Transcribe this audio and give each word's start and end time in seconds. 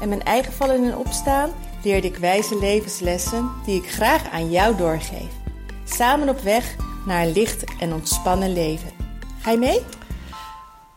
en 0.00 0.08
mijn 0.08 0.22
eigen 0.22 0.52
vallen 0.52 0.84
en 0.84 0.96
opstaan 0.96 1.50
leerde 1.82 2.06
ik 2.06 2.16
wijze 2.16 2.58
levenslessen 2.58 3.50
die 3.64 3.82
ik 3.82 3.90
graag 3.90 4.30
aan 4.30 4.50
jou 4.50 4.76
doorgeef. 4.76 5.32
Samen 5.84 6.28
op 6.28 6.40
weg 6.40 6.76
naar 7.06 7.22
een 7.22 7.32
licht 7.32 7.64
en 7.80 7.92
ontspannen 7.92 8.52
leven. 8.52 8.90
Ga 9.40 9.50
je 9.50 9.58
mee? 9.58 9.80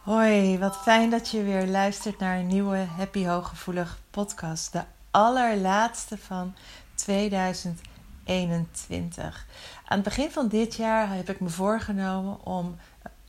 Hoi, 0.03 0.57
wat 0.57 0.77
fijn 0.77 1.09
dat 1.09 1.29
je 1.29 1.43
weer 1.43 1.67
luistert 1.67 2.19
naar 2.19 2.37
een 2.37 2.47
nieuwe 2.47 2.77
Happy 2.77 3.25
Hooggevoelig 3.25 3.99
podcast. 4.11 4.71
De 4.71 4.83
allerlaatste 5.11 6.17
van 6.17 6.55
2021. 6.95 9.47
Aan 9.85 9.97
het 9.97 10.03
begin 10.03 10.31
van 10.31 10.47
dit 10.47 10.75
jaar 10.75 11.15
heb 11.15 11.29
ik 11.29 11.39
me 11.39 11.49
voorgenomen 11.49 12.45
om 12.45 12.75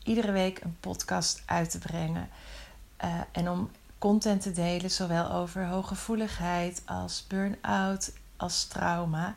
iedere 0.03 0.33
week 0.33 0.61
een 0.61 0.77
podcast 0.81 1.43
uit 1.47 1.71
te 1.71 1.79
brengen. 1.79 2.29
Uh, 3.05 3.15
en 3.33 3.51
om 3.51 3.71
content 4.01 4.43
te 4.43 4.53
delen, 4.53 4.91
zowel 4.91 5.31
over 5.31 5.67
hooggevoeligheid 5.67 6.83
als 6.85 7.25
burn-out, 7.29 8.13
als 8.37 8.65
trauma 8.65 9.35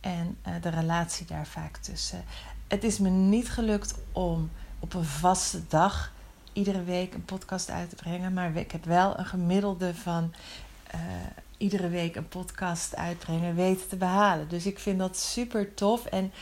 en 0.00 0.38
uh, 0.46 0.54
de 0.60 0.68
relatie 0.68 1.26
daar 1.26 1.46
vaak 1.46 1.76
tussen. 1.76 2.24
Het 2.68 2.84
is 2.84 2.98
me 2.98 3.08
niet 3.08 3.50
gelukt 3.50 3.94
om 4.12 4.50
op 4.78 4.94
een 4.94 5.04
vaste 5.04 5.66
dag 5.68 6.12
iedere 6.52 6.84
week 6.84 7.14
een 7.14 7.24
podcast 7.24 7.70
uit 7.70 7.88
te 7.88 7.96
brengen, 7.96 8.32
maar 8.32 8.56
ik 8.56 8.72
heb 8.72 8.84
wel 8.84 9.18
een 9.18 9.26
gemiddelde 9.26 9.94
van 9.94 10.34
uh, 10.94 11.00
iedere 11.56 11.88
week 11.88 12.16
een 12.16 12.28
podcast 12.28 12.96
uitbrengen 12.96 13.54
weten 13.54 13.88
te 13.88 13.96
behalen. 13.96 14.48
Dus 14.48 14.66
ik 14.66 14.78
vind 14.78 14.98
dat 14.98 15.16
super 15.16 15.74
tof 15.74 16.04
en 16.06 16.32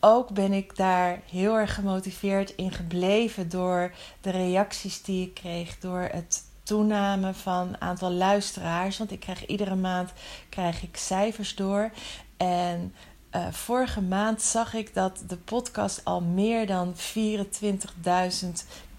ook 0.00 0.30
ben 0.30 0.52
ik 0.52 0.76
daar 0.76 1.20
heel 1.30 1.58
erg 1.58 1.74
gemotiveerd 1.74 2.50
in 2.50 2.72
gebleven 2.72 3.48
door 3.48 3.92
de 4.20 4.30
reacties 4.30 5.02
die 5.02 5.26
ik 5.26 5.34
kreeg, 5.34 5.78
door 5.78 6.08
het 6.12 6.46
toename 6.68 7.34
van 7.34 7.76
aantal 7.78 8.10
luisteraars. 8.10 8.98
Want 8.98 9.10
ik 9.10 9.20
krijg 9.20 9.46
iedere 9.46 9.74
maand 9.74 10.12
krijg 10.48 10.82
ik 10.82 10.96
cijfers 10.96 11.54
door. 11.54 11.90
En 12.36 12.94
uh, 13.36 13.46
vorige 13.50 14.00
maand 14.00 14.42
zag 14.42 14.74
ik 14.74 14.94
dat 14.94 15.22
de 15.26 15.36
podcast 15.36 16.04
al 16.04 16.20
meer 16.20 16.66
dan 16.66 16.94
24.000 16.94 17.00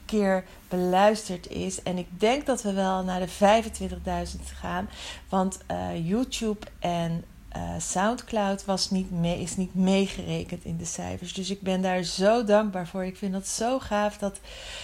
keer 0.06 0.44
beluisterd 0.68 1.48
is. 1.50 1.84
En 1.84 1.98
ik 1.98 2.08
denk 2.20 2.46
dat 2.46 2.62
we 2.62 2.74
wel 2.74 3.04
naar 3.04 3.20
de 3.20 3.30
25.000 4.38 4.44
gaan. 4.60 4.90
Want 5.30 5.58
uh, 5.72 6.08
YouTube 6.08 6.66
en 6.80 7.24
uh, 7.58 7.74
SoundCloud 7.78 8.66
was 8.66 8.90
niet 8.90 9.12
mee, 9.12 9.42
is 9.42 9.58
niet 9.58 9.76
meegerekend 9.76 10.66
in 10.66 10.78
de 10.78 10.86
cijfers. 10.86 11.34
Dus 11.34 11.50
ik 11.50 11.62
ben 11.62 11.82
daar 11.82 12.04
zo 12.04 12.44
dankbaar 12.44 12.88
voor. 12.88 13.06
Ik 13.06 13.18
vind 13.18 13.34
dat 13.34 13.48
zo 13.48 13.80
gaaf 13.80 14.18
dat 14.18 14.40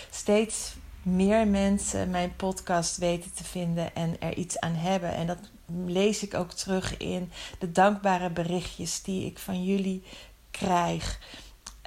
steeds 0.10 0.76
meer 1.06 1.48
mensen 1.48 2.10
mijn 2.10 2.36
podcast 2.36 2.98
weten 2.98 3.34
te 3.34 3.44
vinden 3.44 3.96
en 3.96 4.16
er 4.20 4.36
iets 4.38 4.60
aan 4.60 4.76
hebben. 4.76 5.14
En 5.14 5.28
dat 5.28 5.38
lees 5.86 6.24
ik 6.24 6.34
ook 6.34 6.52
terug 6.52 6.98
in 6.98 7.32
de 7.60 7.72
dankbare 7.72 8.30
berichtjes 8.30 9.02
die 9.02 9.26
ik 9.26 9.40
van 9.40 9.64
jullie 9.64 10.04
krijg. 10.52 11.20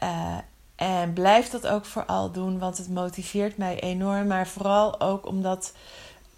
Uh, 0.02 0.38
en 0.76 1.12
blijf 1.12 1.50
dat 1.50 1.66
ook 1.66 1.84
vooral 1.84 2.32
doen, 2.32 2.58
want 2.58 2.78
het 2.78 2.88
motiveert 2.88 3.56
mij 3.56 3.80
enorm. 3.80 4.26
Maar 4.26 4.46
vooral 4.46 5.00
ook 5.00 5.26
omdat 5.26 5.72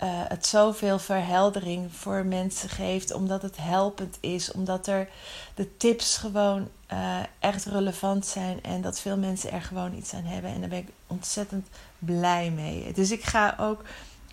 uh, 0.03 0.09
het 0.13 0.47
zoveel 0.47 0.99
verheldering 0.99 1.93
voor 1.93 2.25
mensen 2.25 2.69
geeft, 2.69 3.13
omdat 3.13 3.43
het 3.43 3.57
helpend 3.57 4.17
is, 4.21 4.53
omdat 4.53 4.87
er 4.87 5.09
de 5.55 5.77
tips 5.77 6.17
gewoon 6.17 6.69
uh, 6.93 7.19
echt 7.39 7.65
relevant 7.65 8.27
zijn 8.27 8.63
en 8.63 8.81
dat 8.81 9.01
veel 9.01 9.17
mensen 9.17 9.53
er 9.53 9.63
gewoon 9.63 9.95
iets 9.95 10.15
aan 10.15 10.25
hebben. 10.25 10.51
En 10.51 10.61
daar 10.61 10.69
ben 10.69 10.79
ik 10.79 10.89
ontzettend 11.07 11.67
blij 12.01 12.51
mee. 12.51 12.93
Dus 12.93 13.11
ik 13.11 13.25
ga 13.25 13.57
ook 13.59 13.83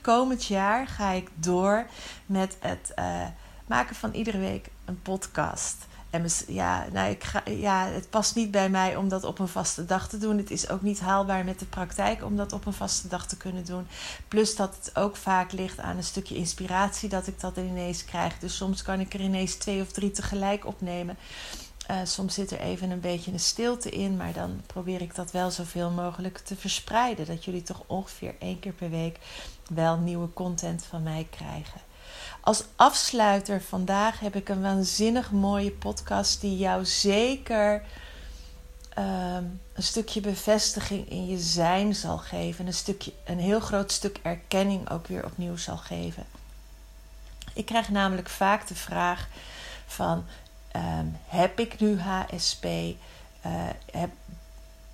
komend 0.01 0.45
jaar 0.45 0.87
ga 0.87 1.11
ik 1.11 1.29
door 1.35 1.85
met 2.25 2.57
het 2.59 2.91
uh, 2.99 3.25
maken 3.65 3.95
van 3.95 4.13
iedere 4.13 4.37
week 4.39 4.69
een 4.85 5.01
podcast. 5.01 5.75
En 6.09 6.25
ja, 6.47 6.85
nou, 6.91 7.09
ik 7.09 7.23
ga, 7.23 7.41
ja, 7.45 7.85
het 7.85 8.09
past 8.09 8.35
niet 8.35 8.51
bij 8.51 8.69
mij 8.69 8.95
om 8.95 9.09
dat 9.09 9.23
op 9.23 9.39
een 9.39 9.47
vaste 9.47 9.85
dag 9.85 10.09
te 10.09 10.17
doen. 10.17 10.37
Het 10.37 10.51
is 10.51 10.69
ook 10.69 10.81
niet 10.81 10.99
haalbaar 10.99 11.45
met 11.45 11.59
de 11.59 11.65
praktijk 11.65 12.23
om 12.23 12.35
dat 12.35 12.53
op 12.53 12.65
een 12.65 12.73
vaste 12.73 13.07
dag 13.07 13.27
te 13.27 13.37
kunnen 13.37 13.65
doen. 13.65 13.87
Plus 14.27 14.55
dat 14.55 14.75
het 14.75 14.95
ook 14.95 15.15
vaak 15.15 15.51
ligt 15.51 15.79
aan 15.79 15.97
een 15.97 16.03
stukje 16.03 16.35
inspiratie 16.35 17.09
dat 17.09 17.27
ik 17.27 17.39
dat 17.39 17.57
ineens 17.57 18.05
krijg. 18.05 18.39
Dus 18.39 18.55
soms 18.55 18.81
kan 18.81 18.99
ik 18.99 19.13
er 19.13 19.21
ineens 19.21 19.55
twee 19.55 19.81
of 19.81 19.91
drie 19.91 20.11
tegelijk 20.11 20.65
opnemen. 20.65 21.17
Uh, 21.91 21.97
soms 22.03 22.33
zit 22.33 22.51
er 22.51 22.59
even 22.59 22.89
een 22.89 22.99
beetje 22.99 23.31
een 23.31 23.39
stilte 23.39 23.89
in, 23.89 24.17
maar 24.17 24.33
dan 24.33 24.61
probeer 24.65 25.01
ik 25.01 25.15
dat 25.15 25.31
wel 25.31 25.51
zoveel 25.51 25.89
mogelijk 25.89 26.37
te 26.37 26.55
verspreiden. 26.55 27.25
Dat 27.25 27.45
jullie 27.45 27.63
toch 27.63 27.83
ongeveer 27.85 28.35
één 28.39 28.59
keer 28.59 28.73
per 28.73 28.89
week 28.89 29.19
wel 29.69 29.97
nieuwe 29.97 30.33
content 30.33 30.83
van 30.83 31.03
mij 31.03 31.27
krijgen. 31.29 31.81
Als 32.41 32.63
afsluiter 32.75 33.61
vandaag 33.61 34.19
heb 34.19 34.35
ik 34.35 34.49
een 34.49 34.61
waanzinnig 34.61 35.31
mooie 35.31 35.71
podcast 35.71 36.41
die 36.41 36.57
jou 36.57 36.85
zeker 36.85 37.83
um, 38.97 39.61
een 39.73 39.83
stukje 39.83 40.21
bevestiging 40.21 41.09
in 41.09 41.27
je 41.27 41.39
zijn 41.39 41.95
zal 41.95 42.17
geven. 42.17 42.67
Een, 42.67 42.73
stukje, 42.73 43.13
een 43.25 43.39
heel 43.39 43.59
groot 43.59 43.91
stuk 43.91 44.19
erkenning 44.21 44.89
ook 44.89 45.07
weer 45.07 45.25
opnieuw 45.25 45.57
zal 45.57 45.77
geven. 45.77 46.25
Ik 47.53 47.65
krijg 47.65 47.89
namelijk 47.89 48.29
vaak 48.29 48.67
de 48.67 48.75
vraag 48.75 49.27
van 49.85 50.25
um, 50.77 51.17
heb 51.27 51.59
ik 51.59 51.79
nu 51.79 51.99
HSP? 51.99 52.65
Uh, 52.65 52.93
heb, 53.91 54.09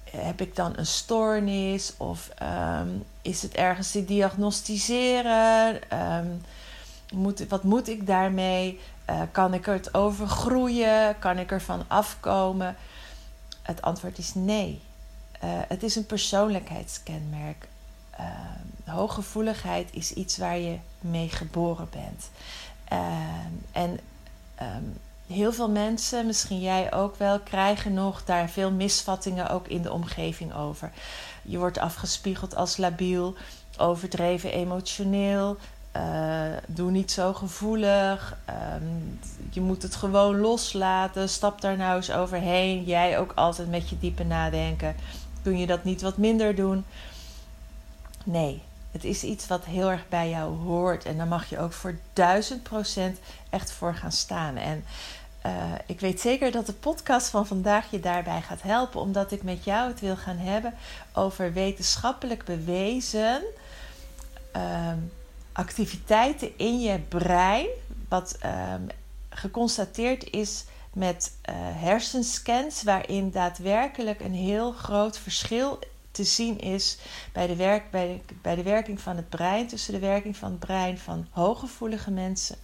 heb 0.09 0.41
ik 0.41 0.55
dan 0.55 0.77
een 0.77 0.85
stoornis? 0.85 1.93
Of 1.97 2.29
um, 2.41 3.03
is 3.21 3.41
het 3.41 3.53
ergens 3.53 3.91
te 3.91 4.05
diagnosticeren? 4.05 5.79
Um, 5.99 6.41
moet, 7.13 7.47
wat 7.47 7.63
moet 7.63 7.87
ik 7.87 8.07
daarmee? 8.07 8.79
Uh, 9.09 9.21
kan 9.31 9.53
ik 9.53 9.65
het 9.65 9.93
overgroeien? 9.93 11.19
Kan 11.19 11.37
ik 11.37 11.51
ervan 11.51 11.83
afkomen? 11.87 12.75
Het 13.61 13.81
antwoord 13.81 14.17
is 14.17 14.33
nee. 14.33 14.81
Uh, 15.43 15.49
het 15.67 15.83
is 15.83 15.95
een 15.95 16.05
persoonlijkheidskenmerk. 16.05 17.67
Uh, 18.19 18.27
hooggevoeligheid 18.85 19.89
is 19.91 20.13
iets 20.13 20.37
waar 20.37 20.57
je 20.57 20.77
mee 20.99 21.29
geboren 21.29 21.87
bent. 21.91 22.29
en 23.71 23.99
um, 24.61 24.97
heel 25.27 25.53
veel 25.53 25.69
mensen, 25.69 26.25
misschien 26.25 26.59
jij 26.59 26.93
ook 26.93 27.15
wel, 27.15 27.39
krijgen 27.39 27.93
nog 27.93 28.23
daar 28.23 28.49
veel 28.49 28.71
misvattingen 28.71 29.49
ook 29.49 29.67
in 29.67 29.81
de 29.81 29.91
omgeving 29.91 30.55
over. 30.55 30.91
Je 31.41 31.57
wordt 31.57 31.77
afgespiegeld 31.77 32.55
als 32.55 32.77
labiel, 32.77 33.35
overdreven 33.77 34.51
emotioneel, 34.51 35.57
uh, 35.97 36.43
doe 36.67 36.91
niet 36.91 37.11
zo 37.11 37.33
gevoelig. 37.33 38.37
Um, 38.75 39.19
je 39.51 39.61
moet 39.61 39.81
het 39.81 39.95
gewoon 39.95 40.39
loslaten. 40.39 41.29
Stap 41.29 41.61
daar 41.61 41.77
nou 41.77 41.95
eens 41.95 42.11
overheen. 42.11 42.83
Jij 42.83 43.19
ook 43.19 43.31
altijd 43.35 43.69
met 43.69 43.89
je 43.89 43.99
diepe 43.99 44.23
nadenken. 44.23 44.95
Kun 45.41 45.57
je 45.57 45.67
dat 45.67 45.83
niet 45.83 46.01
wat 46.01 46.17
minder 46.17 46.55
doen? 46.55 46.85
Nee, 48.23 48.61
het 48.91 49.03
is 49.03 49.23
iets 49.23 49.47
wat 49.47 49.65
heel 49.65 49.91
erg 49.91 50.09
bij 50.09 50.29
jou 50.29 50.57
hoort. 50.57 51.05
En 51.05 51.17
daar 51.17 51.27
mag 51.27 51.49
je 51.49 51.59
ook 51.59 51.73
voor 51.73 51.97
duizend 52.13 52.63
procent 52.63 53.19
echt 53.53 53.71
voor 53.71 53.95
gaan 53.95 54.11
staan. 54.11 54.55
En 54.55 54.85
uh, 55.45 55.51
ik 55.85 55.99
weet 55.99 56.21
zeker 56.21 56.51
dat 56.51 56.65
de 56.65 56.73
podcast 56.73 57.29
van 57.29 57.47
vandaag 57.47 57.91
je 57.91 57.99
daarbij 57.99 58.41
gaat 58.41 58.61
helpen. 58.61 59.01
Omdat 59.01 59.31
ik 59.31 59.43
met 59.43 59.63
jou 59.63 59.89
het 59.89 59.99
wil 59.99 60.15
gaan 60.15 60.37
hebben 60.37 60.73
over 61.13 61.53
wetenschappelijk 61.53 62.45
bewezen... 62.45 63.41
Uh, 64.55 64.91
activiteiten 65.53 66.57
in 66.57 66.81
je 66.81 66.99
brein, 66.99 67.67
wat 68.09 68.37
um, 68.45 68.87
geconstateerd 69.29 70.29
is 70.29 70.65
met 70.93 71.31
uh, 71.49 71.55
hersenscans, 71.57 72.83
waarin 72.83 73.31
daadwerkelijk 73.31 74.19
een 74.19 74.33
heel 74.33 74.71
groot 74.71 75.17
verschil 75.17 75.79
te 76.11 76.23
zien 76.23 76.59
is 76.59 76.97
bij 77.33 77.47
de, 77.47 77.55
werk, 77.55 77.91
bij, 77.91 78.21
de, 78.27 78.33
bij 78.41 78.55
de 78.55 78.63
werking 78.63 79.01
van 79.01 79.15
het 79.15 79.29
brein, 79.29 79.67
tussen 79.67 79.93
de 79.93 79.99
werking 79.99 80.37
van 80.37 80.51
het 80.51 80.59
brein 80.59 80.97
van 80.97 81.27
hooggevoelige 81.29 82.11
mensen 82.11 82.55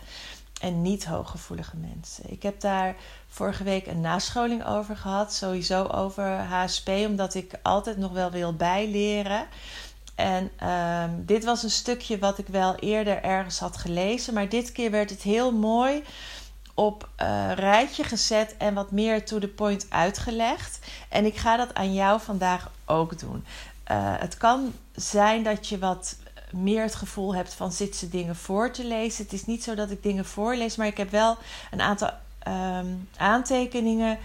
en 0.60 0.82
niet 0.82 1.06
hooggevoelige 1.06 1.78
mensen. 1.78 2.32
Ik 2.32 2.44
heb 2.44 2.62
daar 2.62 2.96
vorige 3.28 3.64
week 3.64 3.88
een 3.88 4.02
nascholing 4.02 4.66
over 4.66 4.98
gehad, 4.98 5.34
sowieso 5.34 5.84
over 5.84 6.38
HSP, 6.38 6.90
omdat 6.90 7.34
ik 7.34 7.54
altijd 7.62 7.98
nog 7.98 8.12
wel 8.12 8.32
wil 8.32 8.56
bijleren. 8.56 9.48
En 10.16 10.52
ehm, 10.56 11.10
dit 11.18 11.44
was 11.44 11.64
een 11.64 11.70
stukje 11.70 12.20
wat 12.20 12.38
ik 12.38 12.48
wel 12.48 12.76
eerder 12.76 13.24
ergens 13.24 13.60
had 13.60 13.78
gelezen, 13.78 14.34
maar 14.34 14.50
dit 14.50 14.72
keer 14.72 14.92
werd 14.92 15.10
het 15.10 15.22
heel 15.22 15.52
mooi 15.52 16.04
op 16.74 17.10
uh, 17.22 17.52
rijtje 17.54 18.04
gezet 18.04 18.56
en 18.58 18.74
wat 18.74 18.92
meer 18.92 19.26
to 19.26 19.40
the 19.40 19.48
point 19.48 19.86
uitgelegd. 19.90 20.80
En 21.10 21.26
ik 21.26 21.38
ga 21.38 21.58
dat 21.58 21.74
aan 21.74 21.94
jou 21.94 22.22
vandaag 22.22 22.72
ook 22.86 23.20
doen. 23.20 23.46
Uh, 23.92 23.98
het 24.20 24.38
kan 24.38 24.74
zijn 24.96 25.44
dat 25.44 25.68
je 25.68 25.78
wat 25.78 26.16
meer 26.54 26.82
het 26.82 26.96
gevoel 26.96 27.36
hebt 27.36 27.54
van 27.54 27.72
zit 27.72 28.12
dingen 28.12 28.36
voor 28.36 28.72
te 28.72 28.86
lezen. 28.86 29.24
Het 29.24 29.34
is 29.34 29.46
niet 29.46 29.64
zo 29.64 29.76
dat 29.76 29.92
ik 29.92 30.04
dingen 30.04 30.26
voorlees, 30.26 30.76
maar 30.76 30.88
ik 30.88 30.98
heb 30.98 31.12
wel 31.12 31.38
een 31.72 31.82
aantal 31.82 32.10
um, 32.48 33.10
aantekeningen 33.18 34.18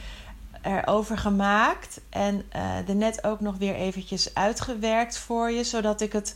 erover 0.62 1.19
gemaakt. 1.19 2.00
En 2.09 2.44
uh, 2.56 2.88
er 2.88 2.97
net 2.97 3.25
ook 3.25 3.41
nog 3.41 3.56
weer 3.56 3.75
eventjes 3.75 4.35
uitgewerkt 4.35 5.19
voor 5.19 5.50
je, 5.50 5.65
zodat 5.65 6.00
ik 6.00 6.12
het 6.12 6.35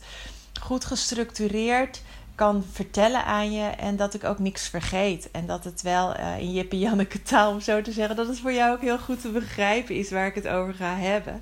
goed 0.61 0.85
gestructureerd 0.85 2.01
kan 2.35 2.65
vertellen 2.71 3.25
aan 3.25 3.51
je 3.51 3.67
en 3.67 3.95
dat 3.95 4.13
ik 4.13 4.23
ook 4.23 4.39
niks 4.39 4.67
vergeet. 4.67 5.31
En 5.31 5.45
dat 5.45 5.63
het 5.63 5.81
wel 5.81 6.17
uh, 6.17 6.39
in 6.39 6.51
Jippe 6.51 6.79
Janneke 6.79 7.21
taal, 7.21 7.51
om 7.51 7.59
zo 7.59 7.81
te 7.81 7.91
zeggen, 7.91 8.15
dat 8.15 8.27
het 8.27 8.39
voor 8.39 8.53
jou 8.53 8.75
ook 8.75 8.81
heel 8.81 8.99
goed 8.99 9.21
te 9.21 9.29
begrijpen 9.29 9.95
is 9.95 10.11
waar 10.11 10.27
ik 10.27 10.35
het 10.35 10.47
over 10.47 10.73
ga 10.73 10.95
hebben. 10.95 11.41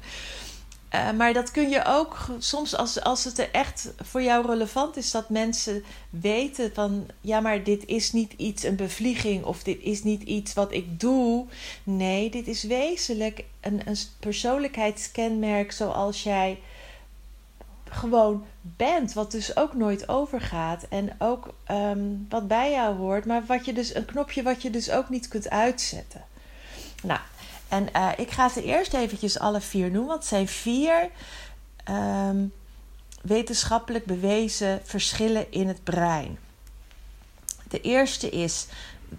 Uh, 0.95 1.11
maar 1.11 1.33
dat 1.33 1.51
kun 1.51 1.69
je 1.69 1.85
ook 1.85 2.27
soms 2.39 2.75
als, 2.75 3.01
als 3.01 3.23
het 3.23 3.39
er 3.39 3.51
echt 3.51 3.93
voor 4.03 4.21
jou 4.21 4.45
relevant 4.45 4.97
is, 4.97 5.11
dat 5.11 5.29
mensen 5.29 5.83
weten 6.09 6.73
van 6.73 7.07
ja, 7.21 7.39
maar 7.39 7.63
dit 7.63 7.85
is 7.85 8.11
niet 8.11 8.33
iets, 8.37 8.63
een 8.63 8.75
bevlieging 8.75 9.43
of 9.43 9.63
dit 9.63 9.81
is 9.81 10.03
niet 10.03 10.23
iets 10.23 10.53
wat 10.53 10.71
ik 10.71 10.99
doe. 10.99 11.45
Nee, 11.83 12.29
dit 12.29 12.47
is 12.47 12.63
wezenlijk 12.63 13.43
een, 13.61 13.81
een 13.85 13.97
persoonlijkheidskenmerk 14.19 15.71
zoals 15.71 16.23
jij 16.23 16.59
gewoon 17.89 18.45
bent, 18.61 19.13
wat 19.13 19.31
dus 19.31 19.57
ook 19.57 19.73
nooit 19.73 20.09
overgaat 20.09 20.85
en 20.89 21.15
ook 21.19 21.53
um, 21.71 22.25
wat 22.29 22.47
bij 22.47 22.71
jou 22.71 22.95
hoort, 22.95 23.25
maar 23.25 23.45
wat 23.45 23.65
je 23.65 23.73
dus 23.73 23.95
een 23.95 24.05
knopje 24.05 24.43
wat 24.43 24.61
je 24.61 24.69
dus 24.69 24.91
ook 24.91 25.09
niet 25.09 25.27
kunt 25.27 25.49
uitzetten. 25.49 26.25
Nou, 27.03 27.19
en 27.67 27.87
uh, 27.95 28.09
ik 28.17 28.31
ga 28.31 28.49
ze 28.49 28.63
eerst 28.63 28.93
eventjes 28.93 29.39
alle 29.39 29.61
vier 29.61 29.91
noemen, 29.91 30.07
want 30.07 30.19
het 30.19 30.27
zijn 30.27 30.47
vier 30.47 31.09
um, 31.89 32.53
wetenschappelijk 33.21 34.05
bewezen 34.05 34.79
verschillen 34.83 35.51
in 35.51 35.67
het 35.67 35.83
brein. 35.83 36.37
De 37.69 37.81
eerste 37.81 38.29
is, 38.29 38.67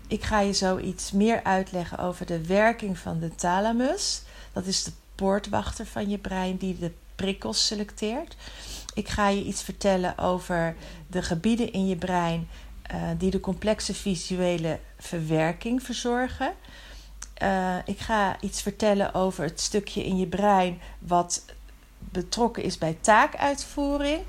ik 0.06 0.24
ga 0.24 0.40
je 0.40 0.52
zoiets 0.52 1.12
meer 1.12 1.42
uitleggen 1.42 1.98
over 1.98 2.26
de 2.26 2.46
werking 2.46 2.98
van 2.98 3.18
de 3.18 3.34
thalamus. 3.34 4.22
Dat 4.52 4.66
is 4.66 4.84
de 4.84 4.92
poortwachter 5.14 5.86
van 5.86 6.08
je 6.08 6.18
brein 6.18 6.56
die 6.56 6.78
de 6.78 6.92
prikkels 7.16 7.66
selecteert. 7.66 8.36
Ik 8.94 9.08
ga 9.08 9.28
je 9.28 9.44
iets 9.44 9.62
vertellen 9.62 10.18
over 10.18 10.76
de 11.06 11.22
gebieden 11.22 11.72
in 11.72 11.86
je 11.86 11.96
brein 11.96 12.48
uh, 12.94 13.02
die 13.18 13.30
de 13.30 13.40
complexe 13.40 13.94
visuele 13.94 14.78
verwerking 14.98 15.82
verzorgen. 15.82 16.52
Uh, 17.43 17.76
ik 17.85 17.99
ga 17.99 18.40
iets 18.40 18.62
vertellen 18.62 19.14
over 19.14 19.44
het 19.44 19.61
stukje 19.61 20.05
in 20.05 20.19
je 20.19 20.26
brein 20.26 20.81
wat 20.99 21.44
betrokken 21.99 22.62
is 22.62 22.79
bij 22.79 22.99
taakuitvoering. 23.00 24.23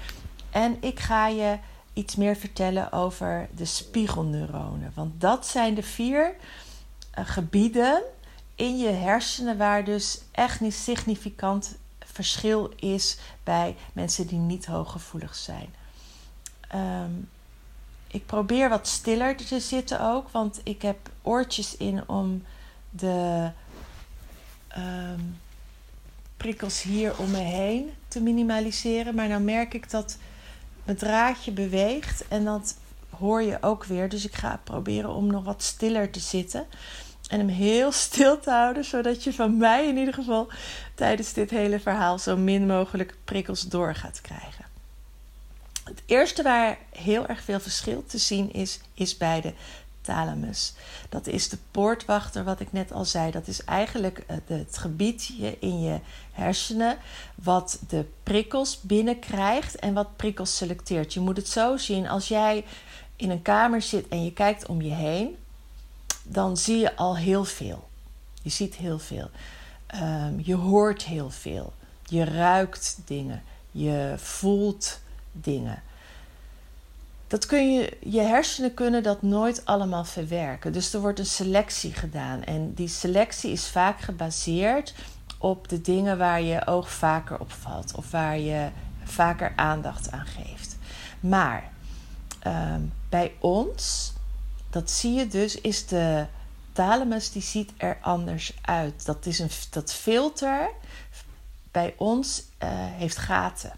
En 0.50 0.78
ik 0.80 1.00
ga 1.00 1.28
je 1.28 1.58
iets 1.94 2.16
meer 2.16 2.36
vertellen 2.36 2.92
over 2.92 3.50
de 3.56 3.66
spiegelneuronen. 3.66 4.92
Want 4.96 5.22
dat 5.22 5.48
zijn 5.48 5.74
de 5.74 5.84
vier 5.84 6.36
uh, 7.20 7.28
gebieden 7.28 8.02
in 8.56 8.78
je 8.78 8.90
hersenen 8.90 9.58
waar 9.58 9.84
dus 9.84 10.22
echt 10.32 10.60
niet 10.60 10.74
significant 10.74 11.78
verschil 12.00 12.72
is 12.76 13.18
bij 13.44 13.76
mensen 13.94 14.28
die 14.28 14.38
niet 14.38 14.66
hooggevoelig 14.66 15.36
zijn. 15.36 15.76
Um, 16.76 17.30
ik 18.08 18.26
probeer 18.26 18.70
wat 18.70 18.88
stiller 18.88 19.36
te 19.36 19.60
zitten 19.60 20.02
ook, 20.02 20.30
want 20.30 20.62
ik 20.64 20.82
heb 20.82 20.98
oortjes 21.22 21.78
in 21.78 22.08
om 22.08 22.44
de 22.89 23.50
um, 24.77 25.38
prikkels 26.38 26.81
hier 26.81 27.18
om 27.18 27.31
me 27.31 27.38
heen 27.38 27.91
te 28.07 28.21
minimaliseren. 28.21 29.15
Maar 29.15 29.27
nou 29.27 29.41
merk 29.41 29.74
ik 29.74 29.89
dat 29.89 30.18
mijn 30.83 30.97
draadje 30.97 31.51
beweegt 31.51 32.27
en 32.27 32.45
dat 32.45 32.75
hoor 33.09 33.41
je 33.41 33.57
ook 33.62 33.86
weer. 33.86 34.09
Dus 34.09 34.25
ik 34.25 34.36
ga 34.36 34.59
proberen 34.63 35.13
om 35.13 35.27
nog 35.27 35.44
wat 35.44 35.63
stiller 35.63 36.12
te 36.12 36.19
zitten. 36.19 36.65
En 37.27 37.39
hem 37.39 37.47
heel 37.47 37.91
stil 38.07 38.39
te 38.39 38.50
houden, 38.50 38.86
zodat 38.86 39.24
je 39.24 39.33
van 39.33 39.57
mij 39.57 39.88
in 39.88 39.97
ieder 39.97 40.13
geval 40.13 40.47
tijdens 40.95 41.33
dit 41.33 41.50
hele 41.50 41.80
verhaal 41.80 42.19
zo 42.19 42.38
min 42.38 42.65
mogelijk 42.65 43.15
prikkels 43.24 43.62
door 43.62 43.95
gaat 43.95 44.21
krijgen. 44.21 44.65
Het 45.83 46.01
eerste 46.06 46.44
waar 46.44 46.77
heel 46.91 47.27
erg 47.27 47.41
veel 47.41 47.59
verschil 47.59 48.03
te 48.06 48.18
zien 48.18 48.53
is, 48.53 48.80
is 48.94 49.18
bij 49.18 49.41
de 49.41 49.53
thalamus. 50.01 50.74
Dat 51.10 51.28
is 51.28 51.50
de 51.50 51.57
poortwachter, 51.72 52.44
wat 52.44 52.60
ik 52.60 52.72
net 52.72 52.92
al 52.92 53.06
zei. 53.06 53.31
Dat 53.31 53.48
is 53.48 53.63
eigenlijk 53.63 54.24
het 54.46 54.78
gebiedje 54.78 55.57
in 55.60 55.81
je 55.81 56.00
hersenen 56.31 56.98
wat 57.36 57.80
de 57.88 58.06
prikkels 58.24 58.81
binnenkrijgt 58.81 59.75
en 59.75 59.94
wat 59.94 60.16
prikkels 60.16 60.57
selecteert. 60.57 61.13
Je 61.13 61.19
moet 61.19 61.38
het 61.38 61.48
zo 61.48 61.78
zien 61.78 62.07
als 62.07 62.28
jij 62.28 62.66
in 63.16 63.30
een 63.30 63.42
kamer 63.42 63.81
zit 63.81 64.07
en 64.07 64.24
je 64.24 64.34
kijkt 64.34 64.68
om 64.68 64.81
je 64.81 64.94
heen 64.94 65.38
dan 66.31 66.57
zie 66.57 66.78
je 66.78 66.96
al 66.96 67.18
heel 67.18 67.46
veel. 67.46 67.88
Je 68.42 68.50
ziet 68.50 68.75
heel 68.75 69.00
veel. 69.00 69.30
Um, 69.96 70.42
je 70.44 70.56
hoort 70.56 71.04
heel 71.04 71.30
veel. 71.30 71.74
Je 72.06 72.24
ruikt 72.24 72.98
dingen. 73.06 73.44
Je 73.72 74.13
voelt 74.18 75.00
dingen. 75.31 75.84
Dat 77.30 77.46
kun 77.46 77.74
je, 77.74 77.98
je 78.00 78.22
hersenen 78.22 78.74
kunnen 78.74 79.04
dat 79.04 79.22
nooit 79.22 79.66
allemaal 79.66 80.06
verwerken. 80.06 80.72
Dus 80.72 80.94
er 80.94 81.02
wordt 81.02 81.20
een 81.20 81.26
selectie 81.26 81.94
gedaan. 81.94 82.44
En 82.44 82.74
die 82.74 82.88
selectie 82.88 83.52
is 83.52 83.68
vaak 83.68 84.02
gebaseerd 84.02 84.94
op 85.38 85.70
de 85.70 85.81
dingen 85.81 86.18
waar 86.18 86.42
je 86.42 86.68
oog 86.68 86.92
vaker 86.92 87.40
op 87.40 87.52
valt. 87.52 87.96
Of 87.96 88.12
waar 88.12 88.40
je 88.40 88.70
vaker 89.04 89.54
aandacht 89.56 90.12
aan 90.12 90.26
geeft. 90.26 90.78
Maar 91.20 91.72
um, 92.48 92.94
bij 93.10 93.34
ons 93.40 94.14
dat 94.70 94.92
zie 94.92 95.14
je 95.14 95.28
dus, 95.28 95.62
is 95.62 95.88
de 95.88 96.25
thalamus 96.74 97.32
die 97.32 97.42
ziet 97.42 97.72
er 97.78 97.98
anders 98.02 98.54
uit. 98.62 99.06
Dat, 99.06 99.25
is 99.25 99.40
een, 99.40 99.50
dat 99.70 99.94
filter 99.94 100.70
bij 101.72 101.94
ons 101.98 102.44
uh, 102.64 102.70
heeft 102.72 103.18
gaten. 103.18 103.72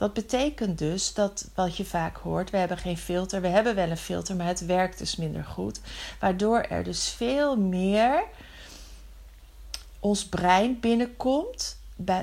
Dat 0.00 0.12
betekent 0.12 0.78
dus 0.78 1.14
dat 1.14 1.48
wat 1.54 1.76
je 1.76 1.84
vaak 1.84 2.16
hoort, 2.16 2.50
we 2.50 2.56
hebben 2.56 2.78
geen 2.78 2.98
filter, 2.98 3.40
we 3.40 3.48
hebben 3.48 3.74
wel 3.74 3.90
een 3.90 3.96
filter, 3.96 4.36
maar 4.36 4.46
het 4.46 4.66
werkt 4.66 4.98
dus 4.98 5.16
minder 5.16 5.44
goed. 5.44 5.80
Waardoor 6.20 6.60
er 6.60 6.84
dus 6.84 7.08
veel 7.08 7.56
meer 7.56 8.22
ons 9.98 10.26
brein 10.26 10.80
binnenkomt 10.80 11.76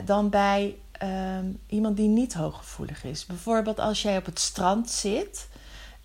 dan 0.05 0.29
bij 0.29 0.75
um, 1.03 1.59
iemand 1.67 1.97
die 1.97 2.07
niet 2.07 2.33
hooggevoelig 2.33 3.03
is. 3.03 3.25
Bijvoorbeeld 3.25 3.79
als 3.79 4.01
jij 4.01 4.17
op 4.17 4.25
het 4.25 4.39
strand 4.39 4.89
zit 4.89 5.47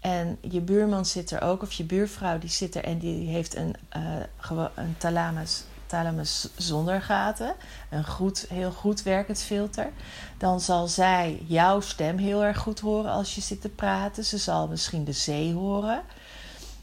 en 0.00 0.38
je 0.40 0.60
buurman 0.60 1.06
zit 1.06 1.30
er 1.30 1.42
ook, 1.42 1.62
of 1.62 1.72
je 1.72 1.84
buurvrouw 1.84 2.38
die 2.38 2.50
zit 2.50 2.74
er 2.74 2.84
en 2.84 2.98
die 2.98 3.28
heeft 3.28 3.56
een, 3.56 3.74
uh, 3.96 4.60
een 4.74 4.94
thalamus, 4.98 5.64
thalamus 5.92 6.48
zonder 6.56 7.02
gaten. 7.02 7.54
Een 7.90 8.06
goed, 8.06 8.46
heel 8.48 8.70
goed 8.70 9.02
werkend 9.02 9.42
filter. 9.42 9.90
Dan 10.38 10.60
zal 10.60 10.88
zij 10.88 11.42
jouw 11.46 11.80
stem 11.80 12.18
heel 12.18 12.44
erg 12.44 12.58
goed 12.58 12.80
horen 12.80 13.10
als 13.10 13.34
je 13.34 13.40
zit 13.40 13.60
te 13.60 13.68
praten. 13.68 14.24
Ze 14.24 14.38
zal 14.38 14.68
misschien 14.68 15.04
de 15.04 15.12
zee 15.12 15.54
horen. 15.54 16.02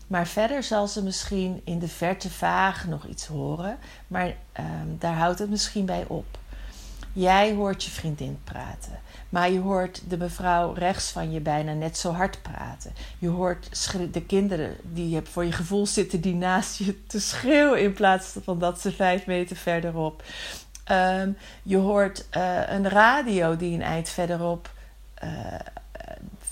Maar 0.07 0.27
verder 0.27 0.63
zal 0.63 0.87
ze 0.87 1.03
misschien 1.03 1.61
in 1.63 1.79
de 1.79 1.87
verte 1.87 2.29
vaag 2.29 2.87
nog 2.87 3.05
iets 3.05 3.25
horen. 3.27 3.77
Maar 4.07 4.27
um, 4.27 4.95
daar 4.99 5.15
houdt 5.15 5.39
het 5.39 5.49
misschien 5.49 5.85
bij 5.85 6.05
op. 6.07 6.38
Jij 7.19 7.53
hoort 7.53 7.83
je 7.83 7.91
vriendin 7.91 8.39
praten. 8.43 8.99
Maar 9.29 9.51
je 9.51 9.59
hoort 9.59 10.01
de 10.07 10.17
mevrouw 10.17 10.73
rechts 10.73 11.11
van 11.11 11.31
je 11.31 11.39
bijna 11.39 11.73
net 11.73 11.97
zo 11.97 12.11
hard 12.11 12.41
praten. 12.41 12.93
Je 13.17 13.27
hoort 13.27 13.91
de 14.11 14.21
kinderen 14.21 14.75
die 14.83 15.09
je 15.09 15.21
voor 15.23 15.45
je 15.45 15.51
gevoel 15.51 15.85
zitten, 15.85 16.21
die 16.21 16.35
naast 16.35 16.77
je 16.77 17.05
te 17.05 17.19
schreeuwen 17.19 17.81
in 17.81 17.93
plaats 17.93 18.35
van 18.43 18.59
dat 18.59 18.81
ze 18.81 18.91
vijf 18.91 19.25
meter 19.25 19.55
verderop. 19.55 20.23
Um, 20.91 21.37
je 21.63 21.77
hoort 21.77 22.25
uh, 22.37 22.69
een 22.69 22.89
radio 22.89 23.55
die 23.55 23.73
een 23.73 23.81
eind 23.81 24.09
verderop 24.09 24.69
uh, 25.23 25.29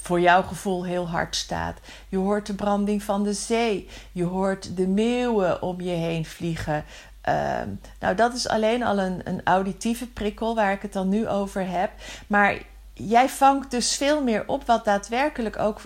voor 0.08 0.20
jouw 0.20 0.44
gevoel 0.44 0.86
heel 0.86 1.08
hard 1.08 1.36
staat. 1.36 1.80
Je 2.10 2.18
hoort 2.18 2.46
de 2.46 2.54
branding 2.54 3.04
van 3.04 3.24
de 3.24 3.34
zee. 3.34 3.90
Je 4.12 4.24
hoort 4.24 4.78
de 4.78 4.88
meeuwen 4.88 5.62
om 5.62 5.82
je 5.82 5.90
heen 5.90 6.26
vliegen. 6.26 6.84
Uh, 7.28 7.62
nou, 8.00 8.16
dat 8.16 8.34
is 8.34 8.48
alleen 8.48 8.84
al 8.84 9.00
een, 9.00 9.22
een 9.24 9.42
auditieve 9.44 10.08
prikkel 10.08 10.56
waar 10.56 10.72
ik 10.72 10.82
het 10.82 10.94
dan 10.94 11.10
nu 11.10 11.28
over 11.28 11.70
heb. 11.70 11.92
Maar 12.28 12.58
jij 12.94 13.30
vangt 13.30 13.72
dus 13.72 13.96
veel 13.96 14.24
meer 14.24 14.44
op 14.48 14.66
wat 14.66 14.86
daadwerkelijk 14.86 15.60
ook 15.60 15.82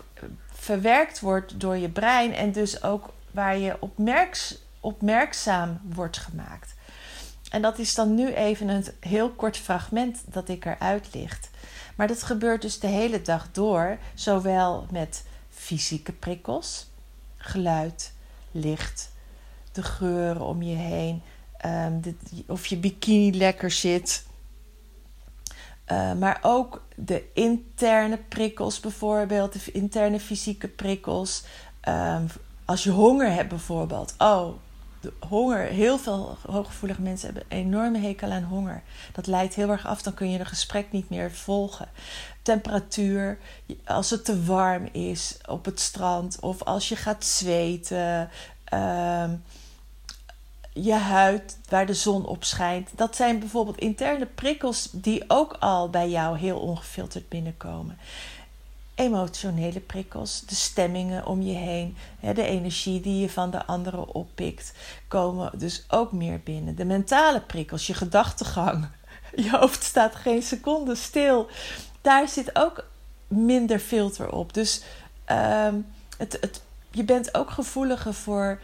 verwerkt 0.53 1.19
wordt 1.19 1.59
door 1.59 1.77
je 1.77 1.89
brein 1.89 2.33
en 2.33 2.51
dus 2.51 2.83
ook 2.83 3.09
waar 3.31 3.57
je 3.57 3.77
opmerks, 3.79 4.57
opmerkzaam 4.79 5.79
wordt 5.83 6.17
gemaakt. 6.17 6.73
En 7.49 7.61
dat 7.61 7.79
is 7.79 7.95
dan 7.95 8.15
nu 8.15 8.33
even 8.33 8.67
een 8.67 8.85
heel 8.99 9.29
kort 9.29 9.57
fragment 9.57 10.23
dat 10.25 10.49
ik 10.49 10.65
eruit 10.65 11.13
licht. 11.13 11.49
Maar 11.95 12.07
dat 12.07 12.23
gebeurt 12.23 12.61
dus 12.61 12.79
de 12.79 12.87
hele 12.87 13.21
dag 13.21 13.51
door, 13.51 13.97
zowel 14.13 14.85
met 14.91 15.23
fysieke 15.49 16.11
prikkels, 16.11 16.87
geluid, 17.37 18.13
licht, 18.51 19.10
de 19.71 19.83
geuren 19.83 20.41
om 20.41 20.61
je 20.61 20.75
heen, 20.75 21.21
um, 21.65 22.17
of 22.47 22.65
je 22.65 22.77
bikini 22.77 23.37
lekker 23.37 23.71
zit. 23.71 24.25
Uh, 25.91 26.13
maar 26.13 26.39
ook 26.41 26.83
de 26.95 27.23
interne 27.33 28.17
prikkels, 28.17 28.79
bijvoorbeeld, 28.79 29.53
de 29.53 29.71
interne 29.71 30.19
fysieke 30.19 30.67
prikkels. 30.67 31.43
Um, 31.89 32.27
als 32.65 32.83
je 32.83 32.89
honger 32.89 33.33
hebt, 33.33 33.49
bijvoorbeeld. 33.49 34.15
Oh, 34.17 34.53
de 35.01 35.13
honger. 35.19 35.65
Heel 35.65 35.97
veel 35.97 36.37
hooggevoelige 36.49 37.01
mensen 37.01 37.25
hebben 37.25 37.43
een 37.49 37.57
enorme 37.57 37.97
hekel 37.97 38.31
aan 38.31 38.43
honger. 38.43 38.81
Dat 39.13 39.27
leidt 39.27 39.55
heel 39.55 39.69
erg 39.69 39.85
af, 39.85 40.01
dan 40.01 40.13
kun 40.13 40.31
je 40.31 40.39
een 40.39 40.45
gesprek 40.45 40.91
niet 40.91 41.09
meer 41.09 41.31
volgen. 41.31 41.87
Temperatuur, 42.41 43.37
als 43.85 44.09
het 44.09 44.25
te 44.25 44.43
warm 44.43 44.89
is 44.91 45.37
op 45.45 45.65
het 45.65 45.79
strand 45.79 46.39
of 46.39 46.63
als 46.63 46.89
je 46.89 46.95
gaat 46.95 47.25
zweten. 47.25 48.29
Je 50.73 50.93
huid 50.93 51.57
waar 51.69 51.85
de 51.85 51.93
zon 51.93 52.25
op 52.25 52.43
schijnt. 52.43 52.89
Dat 52.95 53.15
zijn 53.15 53.39
bijvoorbeeld 53.39 53.77
interne 53.77 54.25
prikkels 54.25 54.89
die 54.91 55.23
ook 55.27 55.55
al 55.59 55.89
bij 55.89 56.09
jou 56.09 56.37
heel 56.37 56.59
ongefilterd 56.59 57.29
binnenkomen. 57.29 57.97
Emotionele 58.95 59.79
prikkels, 59.79 60.41
de 60.41 60.55
stemmingen 60.55 61.25
om 61.25 61.41
je 61.41 61.53
heen, 61.53 61.97
de 62.19 62.43
energie 62.43 63.01
die 63.01 63.21
je 63.21 63.29
van 63.29 63.51
de 63.51 63.65
anderen 63.65 64.13
oppikt, 64.13 64.73
komen 65.07 65.59
dus 65.59 65.85
ook 65.87 66.11
meer 66.11 66.39
binnen. 66.43 66.75
De 66.75 66.85
mentale 66.85 67.41
prikkels, 67.41 67.87
je 67.87 67.93
gedachtegang. 67.93 68.87
Je 69.35 69.57
hoofd 69.57 69.83
staat 69.83 70.15
geen 70.15 70.41
seconde 70.41 70.95
stil. 70.95 71.47
Daar 72.01 72.27
zit 72.27 72.55
ook 72.55 72.85
minder 73.27 73.79
filter 73.79 74.31
op. 74.31 74.53
Dus 74.53 74.83
ehm, 75.25 75.75
het, 76.17 76.37
het, 76.41 76.61
je 76.91 77.03
bent 77.03 77.35
ook 77.35 77.49
gevoeliger 77.49 78.13
voor 78.13 78.59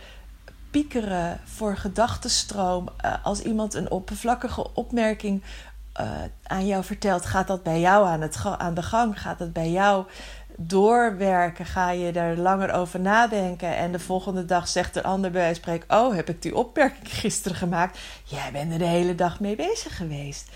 piekeren 0.72 1.40
voor 1.46 1.78
gedachtenstroom. 1.78 2.90
Uh, 3.06 3.14
als 3.24 3.40
iemand 3.40 3.74
een 3.74 3.92
oppervlakkige 3.92 4.74
opmerking 4.74 5.44
uh, 6.00 6.12
aan 6.44 6.68
jou 6.68 6.84
vertelt, 6.84 7.26
gaat 7.26 7.48
dat 7.48 7.64
bij 7.64 7.80
jou 7.80 8.08
aan, 8.08 8.22
het 8.22 8.46
aan 8.58 8.74
de 8.74 8.84
gang? 8.84 9.22
Gaat 9.22 9.40
het 9.40 9.54
bij 9.54 9.70
jou 9.70 10.06
doorwerken? 10.58 11.66
Ga 11.66 11.92
je 11.92 12.12
er 12.12 12.38
langer 12.38 12.72
over 12.74 13.00
nadenken? 13.00 13.76
En 13.76 13.92
de 13.92 14.00
volgende 14.00 14.46
dag 14.46 14.68
zegt 14.68 14.96
een 14.96 15.04
ander 15.04 15.32
bij 15.32 15.54
spreek: 15.54 15.86
Oh, 15.88 16.16
heb 16.16 16.30
ik 16.30 16.42
die 16.42 16.56
opmerking 16.56 17.10
gisteren 17.22 17.58
gemaakt? 17.58 18.00
Jij 18.24 18.52
bent 18.52 18.72
er 18.72 18.80
de 18.80 18.86
hele 18.86 19.16
dag 19.16 19.40
mee 19.40 19.56
bezig 19.56 19.98
geweest. 19.98 20.52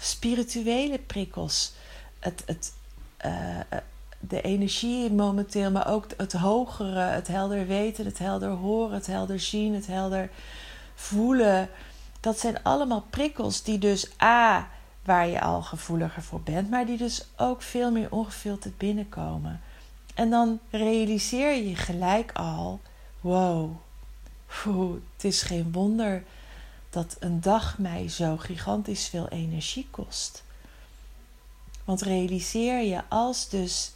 Spirituele 0.00 0.98
prikkels. 0.98 1.74
Het, 2.18 2.42
het, 2.46 2.72
uh, 3.26 3.78
de 4.28 4.40
energie 4.40 5.12
momenteel, 5.12 5.70
maar 5.70 5.88
ook 5.88 6.06
het 6.16 6.32
hogere, 6.32 6.98
het 6.98 7.28
helder 7.28 7.66
weten, 7.66 8.04
het 8.04 8.18
helder 8.18 8.48
horen, 8.48 8.94
het 8.94 9.06
helder 9.06 9.40
zien, 9.40 9.74
het 9.74 9.86
helder 9.86 10.30
voelen. 10.94 11.68
Dat 12.20 12.38
zijn 12.38 12.62
allemaal 12.62 13.04
prikkels 13.10 13.62
die 13.62 13.78
dus 13.78 14.10
A, 14.22 14.68
waar 15.04 15.28
je 15.28 15.40
al 15.40 15.62
gevoeliger 15.62 16.22
voor 16.22 16.40
bent, 16.40 16.70
maar 16.70 16.86
die 16.86 16.96
dus 16.96 17.26
ook 17.36 17.62
veel 17.62 17.90
meer 17.92 18.10
ongefilterd 18.10 18.78
binnenkomen. 18.78 19.60
En 20.14 20.30
dan 20.30 20.58
realiseer 20.70 21.54
je 21.54 21.76
gelijk 21.76 22.32
al: 22.32 22.80
wow, 23.20 23.70
het 25.14 25.24
is 25.24 25.42
geen 25.42 25.72
wonder 25.72 26.24
dat 26.90 27.16
een 27.18 27.40
dag 27.40 27.78
mij 27.78 28.08
zo 28.08 28.36
gigantisch 28.36 29.08
veel 29.08 29.28
energie 29.28 29.88
kost. 29.90 30.44
Want 31.84 32.02
realiseer 32.02 32.82
je 32.82 33.02
als 33.08 33.48
dus 33.48 33.92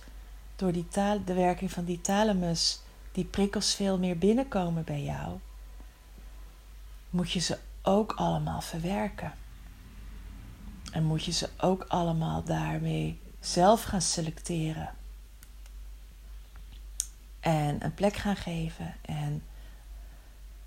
door 0.61 0.73
die 0.73 0.88
taal, 0.88 1.25
de 1.25 1.35
werking 1.35 1.73
van 1.73 1.85
die 1.85 2.00
thalamus 2.00 2.81
die 3.12 3.25
prikkels 3.25 3.75
veel 3.75 3.99
meer 3.99 4.19
binnenkomen 4.19 4.85
bij 4.85 5.02
jou, 5.02 5.38
moet 7.11 7.31
je 7.31 7.40
ze 7.40 7.59
ook 7.83 8.12
allemaal 8.12 8.61
verwerken. 8.61 9.33
En 10.93 11.05
moet 11.05 11.25
je 11.25 11.33
ze 11.33 11.49
ook 11.57 11.85
allemaal 11.88 12.45
daarmee 12.45 13.21
zelf 13.40 13.83
gaan 13.83 14.02
selecteren. 14.02 14.90
En 17.40 17.85
een 17.85 17.95
plek 17.95 18.17
gaan 18.17 18.37
geven. 18.37 18.95
En 19.02 19.43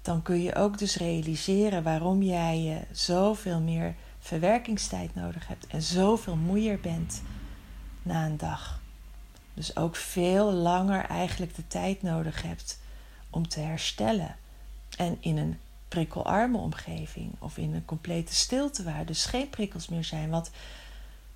dan 0.01 0.21
kun 0.21 0.41
je 0.41 0.55
ook 0.55 0.77
dus 0.77 0.95
realiseren 0.95 1.83
waarom 1.83 2.21
jij 2.21 2.61
je 2.61 2.81
zoveel 2.91 3.59
meer 3.59 3.95
verwerkingstijd 4.19 5.15
nodig 5.15 5.47
hebt 5.47 5.67
en 5.67 5.81
zoveel 5.81 6.35
moeier 6.35 6.79
bent 6.79 7.21
na 8.01 8.25
een 8.25 8.37
dag. 8.37 8.82
Dus 9.53 9.75
ook 9.75 9.95
veel 9.95 10.51
langer 10.51 11.05
eigenlijk 11.05 11.55
de 11.55 11.67
tijd 11.67 12.01
nodig 12.01 12.41
hebt 12.41 12.79
om 13.29 13.47
te 13.47 13.59
herstellen. 13.59 14.35
En 14.97 15.17
in 15.19 15.37
een 15.37 15.59
prikkelarme 15.87 16.57
omgeving 16.57 17.31
of 17.39 17.57
in 17.57 17.73
een 17.73 17.85
complete 17.85 18.33
stilte 18.33 18.83
waar 18.83 19.05
dus 19.05 19.25
geen 19.25 19.49
prikkels 19.49 19.87
meer 19.87 20.03
zijn. 20.03 20.29
Want 20.29 20.51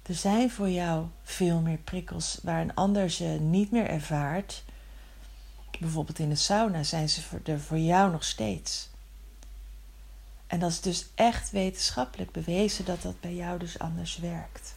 er 0.04 0.16
zijn 0.16 0.52
voor 0.52 0.70
jou 0.70 1.06
veel 1.24 1.60
meer 1.60 1.78
prikkels 1.78 2.40
waar 2.44 2.62
een 2.62 2.76
ander 2.76 3.10
ze 3.10 3.24
niet 3.24 3.72
meer 3.72 3.88
ervaart. 3.88 4.64
Bijvoorbeeld 5.80 6.20
in 6.20 6.30
de 6.30 6.36
sauna 6.36 6.84
zijn 6.84 7.10
ze 7.10 7.22
er 7.44 7.60
voor 7.60 7.80
jou 7.80 8.12
nog 8.12 8.24
steeds. 8.24 8.90
En 10.48 10.60
dat 10.60 10.72
is 10.72 10.82
dus 10.82 11.08
echt 11.16 11.52
wetenschappelijk 11.52 12.32
bewezen 12.32 12.86
dat 12.86 13.02
dat 13.02 13.20
bij 13.20 13.34
jou 13.34 13.60
dus 13.60 13.80
anders 13.80 14.18
werkt. 14.18 14.77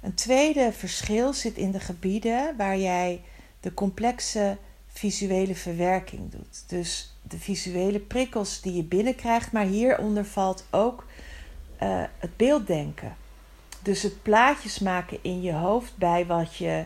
Een 0.00 0.14
tweede 0.14 0.72
verschil 0.72 1.32
zit 1.32 1.56
in 1.56 1.70
de 1.70 1.80
gebieden 1.80 2.56
waar 2.56 2.78
jij 2.78 3.22
de 3.60 3.74
complexe 3.74 4.56
visuele 4.86 5.54
verwerking 5.54 6.30
doet. 6.30 6.64
Dus 6.66 7.14
de 7.22 7.38
visuele 7.38 7.98
prikkels 7.98 8.60
die 8.60 8.74
je 8.74 8.84
binnenkrijgt, 8.84 9.52
maar 9.52 9.64
hieronder 9.64 10.24
valt 10.24 10.66
ook 10.70 11.06
uh, 11.82 12.02
het 12.18 12.36
beelddenken. 12.36 13.16
Dus 13.82 14.02
het 14.02 14.22
plaatjes 14.22 14.78
maken 14.78 15.18
in 15.22 15.42
je 15.42 15.52
hoofd 15.52 15.96
bij 15.96 16.26
wat 16.26 16.56
je 16.56 16.84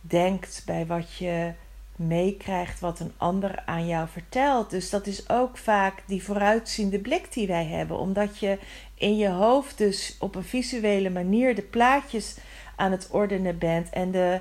denkt, 0.00 0.62
bij 0.66 0.86
wat 0.86 1.14
je 1.14 1.52
meekrijgt, 1.96 2.80
wat 2.80 3.00
een 3.00 3.12
ander 3.16 3.62
aan 3.66 3.86
jou 3.86 4.08
vertelt. 4.08 4.70
Dus 4.70 4.90
dat 4.90 5.06
is 5.06 5.28
ook 5.28 5.58
vaak 5.58 6.02
die 6.06 6.24
vooruitziende 6.24 6.98
blik 6.98 7.32
die 7.32 7.46
wij 7.46 7.64
hebben, 7.64 7.98
omdat 7.98 8.38
je 8.38 8.58
in 8.94 9.16
je 9.16 9.28
hoofd 9.28 9.78
dus 9.78 10.16
op 10.18 10.34
een 10.34 10.44
visuele 10.44 11.10
manier 11.10 11.54
de 11.54 11.62
plaatjes 11.62 12.36
aan 12.76 12.90
het 12.90 13.08
ordenen 13.10 13.58
bent 13.58 13.90
en 13.90 14.10
de 14.10 14.40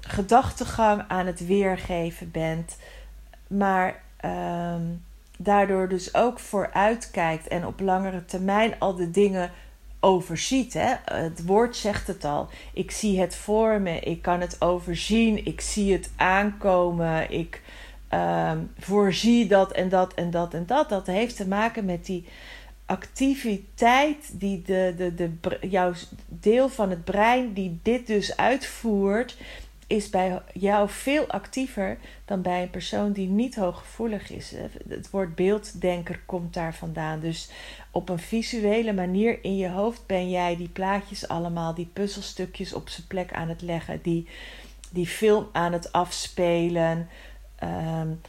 gedachtegang 0.00 1.04
aan 1.08 1.26
het 1.26 1.46
weergeven 1.46 2.30
bent, 2.30 2.76
maar 3.46 4.02
um, 4.24 5.04
daardoor 5.38 5.88
dus 5.88 6.14
ook 6.14 6.38
vooruitkijkt 6.38 7.48
en 7.48 7.66
op 7.66 7.80
langere 7.80 8.24
termijn 8.24 8.74
al 8.78 8.94
de 8.94 9.10
dingen 9.10 9.50
overziet. 10.02 10.74
Het 11.04 11.44
woord 11.46 11.76
zegt 11.76 12.06
het 12.06 12.24
al. 12.24 12.48
Ik 12.72 12.90
zie 12.90 13.20
het 13.20 13.36
voor 13.36 13.80
me, 13.80 14.00
ik 14.00 14.22
kan 14.22 14.40
het 14.40 14.56
overzien, 14.60 15.46
ik 15.46 15.60
zie 15.60 15.92
het 15.92 16.10
aankomen, 16.16 17.30
ik 17.30 17.62
um, 18.10 18.70
voorzie 18.78 19.46
dat 19.46 19.72
en 19.72 19.88
dat 19.88 20.14
en 20.14 20.30
dat 20.30 20.54
en 20.54 20.66
dat. 20.66 20.88
Dat 20.88 21.06
heeft 21.06 21.36
te 21.36 21.48
maken 21.48 21.84
met 21.84 22.06
die 22.06 22.24
activiteit 22.86 24.30
die 24.32 24.62
de, 24.62 24.94
de, 24.96 25.14
de, 25.14 25.58
jouw 25.68 25.92
deel 26.28 26.68
van 26.68 26.90
het 26.90 27.04
brein 27.04 27.52
die 27.52 27.78
dit 27.82 28.06
dus 28.06 28.36
uitvoert, 28.36 29.36
is 29.92 30.10
bij 30.10 30.42
jou 30.52 30.88
veel 30.88 31.26
actiever 31.26 31.98
dan 32.24 32.42
bij 32.42 32.62
een 32.62 32.70
persoon 32.70 33.12
die 33.12 33.28
niet 33.28 33.54
hooggevoelig 33.54 34.30
is. 34.30 34.54
Het 34.88 35.10
woord 35.10 35.34
beelddenker 35.34 36.20
komt 36.26 36.54
daar 36.54 36.74
vandaan. 36.74 37.20
Dus 37.20 37.50
op 37.90 38.08
een 38.08 38.18
visuele 38.18 38.92
manier 38.92 39.44
in 39.44 39.56
je 39.56 39.68
hoofd 39.68 40.06
ben 40.06 40.30
jij 40.30 40.56
die 40.56 40.68
plaatjes 40.68 41.28
allemaal, 41.28 41.74
die 41.74 41.90
puzzelstukjes 41.92 42.72
op 42.72 42.88
zijn 42.88 43.06
plek 43.06 43.32
aan 43.32 43.48
het 43.48 43.62
leggen, 43.62 44.02
die, 44.02 44.28
die 44.90 45.06
film 45.06 45.48
aan 45.52 45.72
het 45.72 45.92
afspelen. 45.92 47.08
Um, 47.62 48.20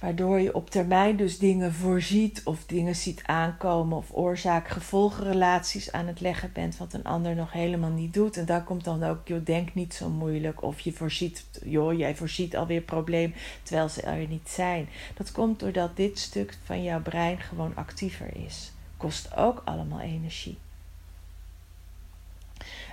Waardoor 0.00 0.40
je 0.40 0.54
op 0.54 0.70
termijn 0.70 1.16
dus 1.16 1.38
dingen 1.38 1.72
voorziet 1.72 2.42
of 2.44 2.64
dingen 2.66 2.96
ziet 2.96 3.22
aankomen 3.26 3.96
of 3.96 4.06
oorzaak-gevolgrelaties 4.12 5.92
aan 5.92 6.06
het 6.06 6.20
leggen 6.20 6.52
bent 6.52 6.76
wat 6.76 6.92
een 6.92 7.04
ander 7.04 7.34
nog 7.34 7.52
helemaal 7.52 7.90
niet 7.90 8.14
doet. 8.14 8.36
En 8.36 8.44
daar 8.44 8.64
komt 8.64 8.84
dan 8.84 9.02
ook, 9.02 9.28
joh, 9.28 9.44
denk 9.44 9.74
niet 9.74 9.94
zo 9.94 10.08
moeilijk. 10.08 10.62
Of 10.62 10.80
je 10.80 10.92
voorziet, 10.92 11.44
joh, 11.64 11.98
jij 11.98 12.16
voorziet 12.16 12.56
alweer 12.56 12.80
probleem 12.80 13.34
terwijl 13.62 13.88
ze 13.88 14.02
er 14.02 14.26
niet 14.26 14.48
zijn. 14.48 14.88
Dat 15.14 15.32
komt 15.32 15.60
doordat 15.60 15.96
dit 15.96 16.18
stuk 16.18 16.58
van 16.64 16.82
jouw 16.82 17.02
brein 17.02 17.38
gewoon 17.38 17.72
actiever 17.76 18.36
is. 18.46 18.72
Kost 18.96 19.36
ook 19.36 19.62
allemaal 19.64 20.00
energie. 20.00 20.58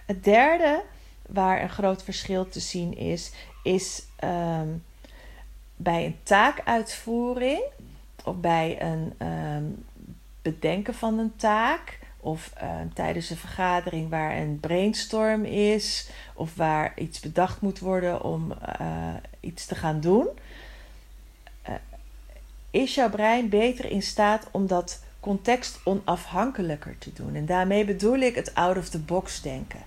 Het 0.05 0.23
derde 0.23 0.83
waar 1.29 1.61
een 1.61 1.69
groot 1.69 2.03
verschil 2.03 2.49
te 2.49 2.59
zien 2.59 2.97
is, 2.97 3.31
is. 3.63 4.03
Um, 4.23 4.83
bij 5.77 6.05
een 6.05 6.17
taakuitvoering 6.23 7.61
of 8.23 8.35
bij 8.35 8.81
een 8.81 9.27
um, 9.27 9.85
bedenken 10.41 10.93
van 10.93 11.19
een 11.19 11.35
taak 11.35 11.99
of 12.19 12.53
uh, 12.63 12.69
tijdens 12.93 13.29
een 13.29 13.37
vergadering 13.37 14.09
waar 14.09 14.37
een 14.37 14.59
brainstorm 14.59 15.45
is, 15.45 16.09
of 16.33 16.55
waar 16.55 16.93
iets 16.95 17.19
bedacht 17.19 17.61
moet 17.61 17.79
worden 17.79 18.23
om 18.23 18.53
uh, 18.81 19.13
iets 19.39 19.65
te 19.65 19.75
gaan 19.75 19.99
doen, 19.99 20.27
uh, 21.69 21.75
is 22.71 22.95
jouw 22.95 23.09
brein 23.09 23.49
beter 23.49 23.85
in 23.91 24.01
staat 24.01 24.47
om 24.51 24.67
dat 24.67 25.03
context 25.19 25.79
onafhankelijker 25.83 26.97
te 26.97 27.13
doen. 27.13 27.35
En 27.35 27.45
daarmee 27.45 27.85
bedoel 27.85 28.17
ik 28.17 28.35
het 28.35 28.55
out 28.55 28.77
of 28.77 28.89
the 28.89 28.99
box 28.99 29.41
denken. 29.41 29.79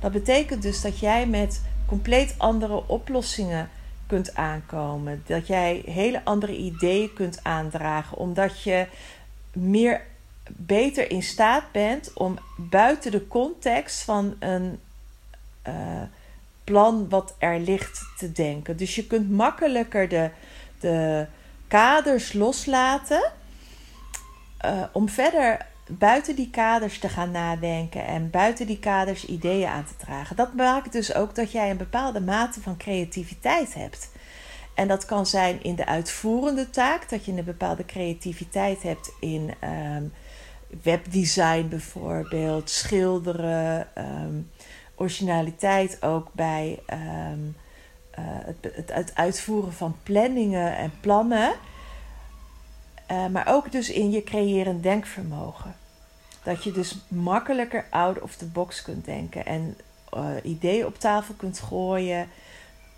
Dat 0.00 0.12
betekent 0.12 0.62
dus 0.62 0.80
dat 0.80 0.98
jij 0.98 1.26
met 1.26 1.62
compleet 1.86 2.34
andere 2.38 2.88
oplossingen 2.88 3.70
kunt 4.06 4.34
aankomen. 4.34 5.22
Dat 5.26 5.46
jij 5.46 5.82
hele 5.86 6.24
andere 6.24 6.56
ideeën 6.56 7.12
kunt 7.12 7.40
aandragen, 7.42 8.16
omdat 8.16 8.62
je 8.62 8.86
meer 9.52 10.00
beter 10.50 11.10
in 11.10 11.22
staat 11.22 11.72
bent 11.72 12.12
om 12.12 12.38
buiten 12.56 13.10
de 13.10 13.26
context 13.28 14.02
van 14.02 14.36
een 14.38 14.80
uh, 15.68 16.02
plan 16.64 17.08
wat 17.08 17.34
er 17.38 17.58
ligt 17.58 18.00
te 18.18 18.32
denken. 18.32 18.76
Dus 18.76 18.94
je 18.94 19.06
kunt 19.06 19.30
makkelijker 19.30 20.08
de, 20.08 20.30
de 20.80 21.26
kaders 21.68 22.32
loslaten 22.32 23.32
uh, 24.64 24.82
om 24.92 25.08
verder 25.08 25.66
buiten 25.88 26.36
die 26.36 26.50
kaders 26.50 26.98
te 26.98 27.08
gaan 27.08 27.30
nadenken 27.30 28.06
en 28.06 28.30
buiten 28.30 28.66
die 28.66 28.78
kaders 28.78 29.24
ideeën 29.24 29.68
aan 29.68 29.84
te 29.84 29.96
dragen. 29.96 30.36
Dat 30.36 30.54
maakt 30.54 30.92
dus 30.92 31.14
ook 31.14 31.34
dat 31.34 31.52
jij 31.52 31.70
een 31.70 31.76
bepaalde 31.76 32.20
mate 32.20 32.60
van 32.60 32.76
creativiteit 32.76 33.74
hebt. 33.74 34.10
En 34.74 34.88
dat 34.88 35.04
kan 35.04 35.26
zijn 35.26 35.62
in 35.62 35.74
de 35.74 35.86
uitvoerende 35.86 36.70
taak, 36.70 37.08
dat 37.08 37.24
je 37.24 37.32
een 37.32 37.44
bepaalde 37.44 37.84
creativiteit 37.84 38.82
hebt 38.82 39.12
in 39.20 39.54
um, 39.94 40.12
webdesign 40.82 41.68
bijvoorbeeld, 41.68 42.70
schilderen, 42.70 43.88
um, 43.98 44.50
originaliteit 44.94 46.02
ook 46.02 46.28
bij 46.32 46.78
uh, 46.90 46.96
het, 48.18 48.88
het, 48.92 49.14
uitvoeren 49.14 49.72
van 49.72 49.96
planningen 50.02 50.76
en 50.76 50.92
plannen. 51.00 51.52
Uh, 53.10 53.26
maar 53.26 53.46
ook 53.48 53.72
dus 53.72 53.90
in 53.90 54.10
je 54.10 54.24
creërend 54.24 54.82
denkvermogen. 54.82 55.74
Dat 56.42 56.64
je 56.64 56.72
dus 56.72 56.96
makkelijker 57.08 57.84
out 57.90 58.20
of 58.20 58.36
the 58.36 58.46
box 58.46 58.82
kunt 58.82 59.04
denken 59.04 59.46
en 59.46 59.76
uh, 60.14 60.26
ideeën 60.42 60.86
op 60.86 60.98
tafel 60.98 61.34
kunt 61.34 61.58
gooien 61.58 62.28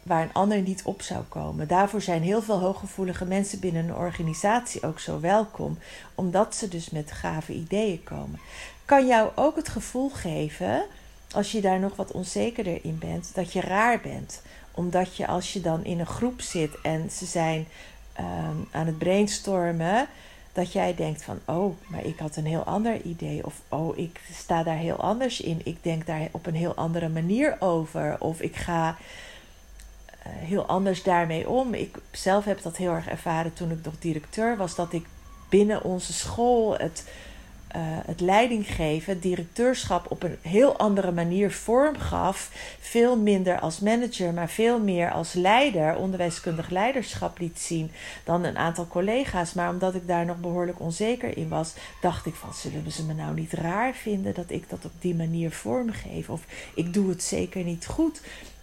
waar 0.02 0.22
een 0.22 0.32
ander 0.32 0.60
niet 0.60 0.82
op 0.82 1.02
zou 1.02 1.22
komen. 1.24 1.68
Daarvoor 1.68 2.02
zijn 2.02 2.22
heel 2.22 2.42
veel 2.42 2.58
hooggevoelige 2.58 3.24
mensen 3.24 3.60
binnen 3.60 3.84
een 3.84 3.94
organisatie 3.94 4.82
ook 4.82 5.00
zo 5.00 5.20
welkom, 5.20 5.78
omdat 6.14 6.54
ze 6.54 6.68
dus 6.68 6.90
met 6.90 7.12
gave 7.12 7.52
ideeën 7.52 8.02
komen. 8.02 8.40
Kan 8.84 9.06
jou 9.06 9.30
ook 9.34 9.56
het 9.56 9.68
gevoel 9.68 10.10
geven, 10.10 10.84
als 11.30 11.52
je 11.52 11.60
daar 11.60 11.78
nog 11.78 11.96
wat 11.96 12.12
onzekerder 12.12 12.84
in 12.84 12.98
bent, 12.98 13.34
dat 13.34 13.52
je 13.52 13.60
raar 13.60 14.00
bent. 14.00 14.42
Omdat 14.70 15.16
je 15.16 15.26
als 15.26 15.52
je 15.52 15.60
dan 15.60 15.84
in 15.84 16.00
een 16.00 16.06
groep 16.06 16.40
zit 16.40 16.80
en 16.82 17.10
ze 17.10 17.26
zijn 17.26 17.66
um, 18.20 18.68
aan 18.70 18.86
het 18.86 18.98
brainstormen, 18.98 20.08
dat 20.52 20.72
jij 20.72 20.94
denkt 20.94 21.22
van, 21.22 21.38
oh, 21.44 21.74
maar 21.86 22.04
ik 22.04 22.18
had 22.18 22.36
een 22.36 22.46
heel 22.46 22.62
ander 22.62 23.02
idee. 23.02 23.44
Of, 23.46 23.60
oh, 23.68 23.98
ik 23.98 24.20
sta 24.32 24.62
daar 24.62 24.76
heel 24.76 24.96
anders 24.96 25.40
in. 25.40 25.60
Ik 25.64 25.82
denk 25.82 26.06
daar 26.06 26.28
op 26.30 26.46
een 26.46 26.54
heel 26.54 26.74
andere 26.74 27.08
manier 27.08 27.56
over. 27.60 28.16
Of 28.18 28.40
ik 28.40 28.56
ga 28.56 28.88
uh, 28.88 28.94
heel 30.24 30.66
anders 30.66 31.02
daarmee 31.02 31.48
om. 31.48 31.74
Ik 31.74 31.96
zelf 32.10 32.44
heb 32.44 32.62
dat 32.62 32.76
heel 32.76 32.92
erg 32.92 33.08
ervaren 33.08 33.52
toen 33.52 33.70
ik 33.70 33.84
nog 33.84 33.94
directeur 33.98 34.56
was. 34.56 34.74
Dat 34.74 34.92
ik 34.92 35.06
binnen 35.48 35.84
onze 35.84 36.12
school 36.12 36.76
het 36.76 37.04
uh, 37.76 37.82
het 38.06 38.20
leidinggeven, 38.20 39.12
het 39.12 39.22
directeurschap 39.22 40.10
op 40.10 40.22
een 40.22 40.36
heel 40.42 40.76
andere 40.76 41.12
manier 41.12 41.52
vorm 41.52 41.96
gaf. 41.98 42.50
Veel 42.80 43.16
minder 43.16 43.60
als 43.60 43.80
manager, 43.80 44.32
maar 44.32 44.48
veel 44.48 44.78
meer 44.80 45.10
als 45.10 45.32
leider, 45.32 45.96
onderwijskundig 45.96 46.70
leiderschap 46.70 47.38
liet 47.38 47.58
zien 47.60 47.90
dan 48.24 48.44
een 48.44 48.58
aantal 48.58 48.86
collega's. 48.86 49.52
Maar 49.52 49.70
omdat 49.70 49.94
ik 49.94 50.06
daar 50.06 50.24
nog 50.24 50.36
behoorlijk 50.40 50.80
onzeker 50.80 51.36
in 51.36 51.48
was, 51.48 51.74
dacht 52.00 52.26
ik 52.26 52.34
van 52.34 52.54
zullen 52.54 52.92
ze 52.92 53.04
me 53.04 53.14
nou 53.14 53.34
niet 53.34 53.52
raar 53.52 53.94
vinden 53.94 54.34
dat 54.34 54.50
ik 54.50 54.68
dat 54.68 54.84
op 54.84 54.92
die 54.98 55.14
manier 55.14 55.50
vormgeef? 55.50 56.28
Of 56.28 56.44
ik 56.74 56.94
doe 56.94 57.08
het 57.08 57.22
zeker 57.22 57.64
niet 57.64 57.86
goed. 57.86 58.20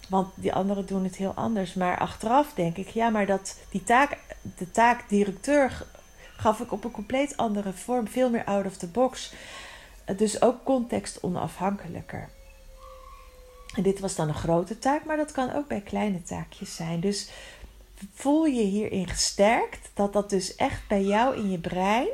Want 0.09 0.27
die 0.35 0.53
anderen 0.53 0.85
doen 0.85 1.03
het 1.03 1.15
heel 1.15 1.33
anders. 1.35 1.73
Maar 1.73 1.97
achteraf 1.97 2.53
denk 2.53 2.77
ik, 2.77 2.87
ja, 2.87 3.09
maar 3.09 3.25
dat 3.25 3.57
die 3.69 3.83
taak, 3.83 4.17
de 4.57 4.71
taak 4.71 5.09
directeur 5.09 5.85
gaf 6.35 6.59
ik 6.59 6.71
op 6.71 6.83
een 6.83 6.91
compleet 6.91 7.37
andere 7.37 7.73
vorm, 7.73 8.07
veel 8.07 8.29
meer 8.29 8.45
out 8.45 8.65
of 8.65 8.77
the 8.77 8.87
box. 8.87 9.33
Dus 10.17 10.41
ook 10.41 10.63
context 10.63 11.23
onafhankelijker. 11.23 12.29
En 13.75 13.83
dit 13.83 13.99
was 13.99 14.15
dan 14.15 14.27
een 14.27 14.33
grote 14.33 14.79
taak, 14.79 15.05
maar 15.05 15.17
dat 15.17 15.31
kan 15.31 15.53
ook 15.53 15.67
bij 15.67 15.81
kleine 15.81 16.23
taakjes 16.23 16.75
zijn. 16.75 16.99
Dus 16.99 17.29
voel 18.13 18.45
je 18.45 18.63
hierin 18.63 19.07
gesterkt 19.07 19.89
dat 19.93 20.13
dat 20.13 20.29
dus 20.29 20.55
echt 20.55 20.87
bij 20.87 21.03
jou 21.03 21.35
in 21.35 21.51
je 21.51 21.59
brein 21.59 22.07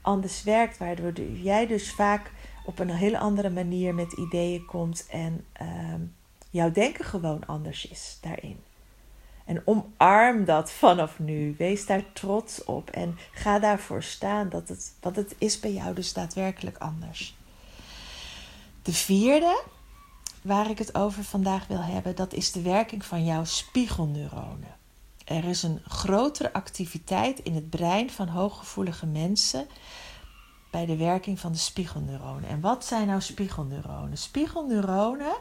anders 0.00 0.42
werkt, 0.42 0.78
waardoor 0.78 1.12
jij 1.22 1.66
dus 1.66 1.92
vaak 1.92 2.30
op 2.64 2.78
een 2.78 2.90
hele 2.90 3.18
andere 3.18 3.50
manier 3.50 3.94
met 3.94 4.12
ideeën 4.12 4.64
komt 4.64 5.06
en 5.10 5.44
uh, 5.62 5.94
jouw 6.50 6.70
denken 6.70 7.04
gewoon 7.04 7.46
anders 7.46 7.88
is 7.88 8.18
daarin. 8.20 8.67
En 9.48 9.62
omarm 9.64 10.44
dat 10.44 10.70
vanaf 10.70 11.18
nu. 11.18 11.54
Wees 11.58 11.86
daar 11.86 12.12
trots 12.12 12.64
op 12.64 12.90
en 12.90 13.18
ga 13.32 13.58
daarvoor 13.58 14.02
staan. 14.02 14.48
Dat 14.48 14.68
het, 14.68 14.94
want 15.00 15.16
het 15.16 15.34
is 15.38 15.60
bij 15.60 15.72
jou 15.72 15.94
dus 15.94 16.12
daadwerkelijk 16.12 16.78
anders. 16.78 17.36
De 18.82 18.92
vierde, 18.92 19.62
waar 20.42 20.70
ik 20.70 20.78
het 20.78 20.94
over 20.94 21.24
vandaag 21.24 21.66
wil 21.66 21.82
hebben, 21.82 22.16
dat 22.16 22.32
is 22.32 22.52
de 22.52 22.62
werking 22.62 23.04
van 23.04 23.24
jouw 23.24 23.44
spiegelneuronen. 23.44 24.76
Er 25.24 25.44
is 25.44 25.62
een 25.62 25.80
grotere 25.86 26.52
activiteit 26.52 27.38
in 27.38 27.54
het 27.54 27.70
brein 27.70 28.10
van 28.10 28.28
hooggevoelige 28.28 29.06
mensen 29.06 29.66
bij 30.70 30.86
de 30.86 30.96
werking 30.96 31.40
van 31.40 31.52
de 31.52 31.58
spiegelneuronen. 31.58 32.48
En 32.48 32.60
wat 32.60 32.84
zijn 32.84 33.06
nou 33.06 33.20
spiegelneuronen? 33.20 34.18
Spiegelneuronen, 34.18 35.36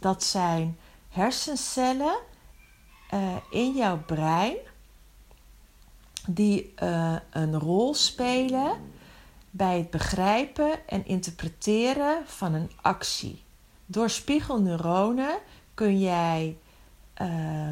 dat 0.00 0.24
zijn 0.24 0.78
hersencellen 1.08 2.16
uh, 3.14 3.36
in 3.50 3.72
jouw 3.72 4.02
brein 4.06 4.56
die 6.26 6.74
uh, 6.82 7.16
een 7.30 7.58
rol 7.58 7.94
spelen 7.94 8.92
bij 9.50 9.78
het 9.78 9.90
begrijpen 9.90 10.88
en 10.88 11.06
interpreteren 11.06 12.22
van 12.26 12.54
een 12.54 12.70
actie. 12.80 13.42
Door 13.86 14.10
spiegelneuronen 14.10 15.38
kun 15.74 15.98
jij 15.98 16.56
uh, 17.22 17.70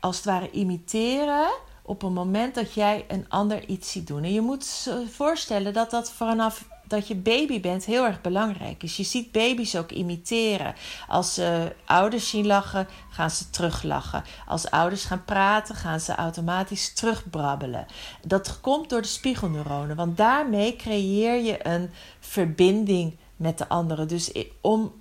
als 0.00 0.16
het 0.16 0.24
ware 0.24 0.50
imiteren 0.50 1.52
op 1.82 2.02
een 2.02 2.12
moment 2.12 2.54
dat 2.54 2.72
jij 2.72 3.04
een 3.08 3.28
ander 3.28 3.68
iets 3.68 3.90
ziet 3.92 4.06
doen. 4.06 4.22
En 4.22 4.32
je 4.32 4.40
moet 4.40 4.82
je 4.84 5.06
voorstellen 5.10 5.72
dat 5.72 5.90
dat 5.90 6.12
vanaf 6.12 6.68
dat 6.86 7.08
je 7.08 7.14
baby 7.14 7.60
bent 7.60 7.84
heel 7.84 8.04
erg 8.04 8.20
belangrijk 8.20 8.82
is. 8.82 8.96
Je 8.96 9.02
ziet 9.02 9.32
baby's 9.32 9.76
ook 9.76 9.90
imiteren. 9.90 10.74
Als 11.08 11.34
ze 11.34 11.72
ouders 11.84 12.28
zien 12.28 12.46
lachen, 12.46 12.88
gaan 13.10 13.30
ze 13.30 13.50
teruglachen. 13.50 14.24
Als 14.46 14.70
ouders 14.70 15.04
gaan 15.04 15.24
praten, 15.24 15.74
gaan 15.74 16.00
ze 16.00 16.14
automatisch 16.14 16.92
terugbrabbelen. 16.92 17.86
Dat 18.26 18.60
komt 18.60 18.90
door 18.90 19.02
de 19.02 19.08
spiegelneuronen, 19.08 19.96
want 19.96 20.16
daarmee 20.16 20.76
creëer 20.76 21.42
je 21.42 21.66
een 21.66 21.90
verbinding 22.20 23.16
met 23.36 23.58
de 23.58 23.68
anderen. 23.68 24.08
Dus 24.08 24.32
om 24.60 24.92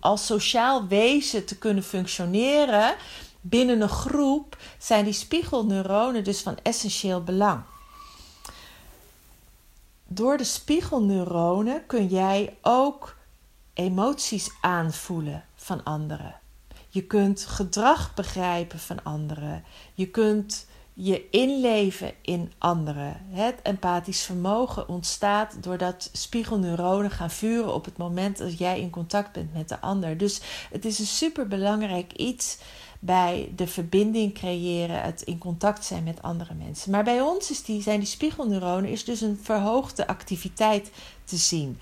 als 0.00 0.26
sociaal 0.26 0.86
wezen 0.86 1.44
te 1.44 1.58
kunnen 1.58 1.84
functioneren 1.84 2.94
binnen 3.40 3.80
een 3.80 3.88
groep, 3.88 4.56
zijn 4.78 5.04
die 5.04 5.12
spiegelneuronen 5.12 6.24
dus 6.24 6.40
van 6.40 6.56
essentieel 6.62 7.22
belang 7.22 7.62
door 10.12 10.36
de 10.36 10.44
spiegelneuronen 10.44 11.86
kun 11.86 12.06
jij 12.06 12.56
ook 12.62 13.16
emoties 13.72 14.50
aanvoelen 14.60 15.44
van 15.54 15.84
anderen. 15.84 16.34
Je 16.88 17.02
kunt 17.02 17.44
gedrag 17.44 18.14
begrijpen 18.14 18.78
van 18.78 19.02
anderen. 19.02 19.64
Je 19.94 20.06
kunt 20.08 20.66
je 20.94 21.30
inleven 21.30 22.12
in 22.22 22.52
anderen. 22.58 23.26
Het 23.28 23.54
empathisch 23.62 24.22
vermogen 24.22 24.88
ontstaat 24.88 25.62
doordat 25.62 26.10
spiegelneuronen 26.12 27.10
gaan 27.10 27.30
vuren 27.30 27.74
op 27.74 27.84
het 27.84 27.96
moment 27.96 28.38
dat 28.38 28.58
jij 28.58 28.80
in 28.80 28.90
contact 28.90 29.32
bent 29.32 29.52
met 29.52 29.68
de 29.68 29.80
ander. 29.80 30.16
Dus 30.16 30.40
het 30.70 30.84
is 30.84 30.98
een 30.98 31.06
superbelangrijk 31.06 32.12
iets 32.12 32.58
bij 33.02 33.52
de 33.56 33.66
verbinding 33.66 34.34
creëren, 34.34 35.02
het 35.02 35.22
in 35.22 35.38
contact 35.38 35.84
zijn 35.84 36.04
met 36.04 36.22
andere 36.22 36.54
mensen. 36.54 36.90
Maar 36.90 37.04
bij 37.04 37.20
ons 37.20 37.50
is 37.50 37.62
die, 37.62 37.82
zijn 37.82 37.98
die 37.98 38.08
spiegelneuronen 38.08 38.90
is 38.90 39.04
dus 39.04 39.20
een 39.20 39.38
verhoogde 39.42 40.06
activiteit 40.06 40.90
te 41.24 41.36
zien. 41.36 41.78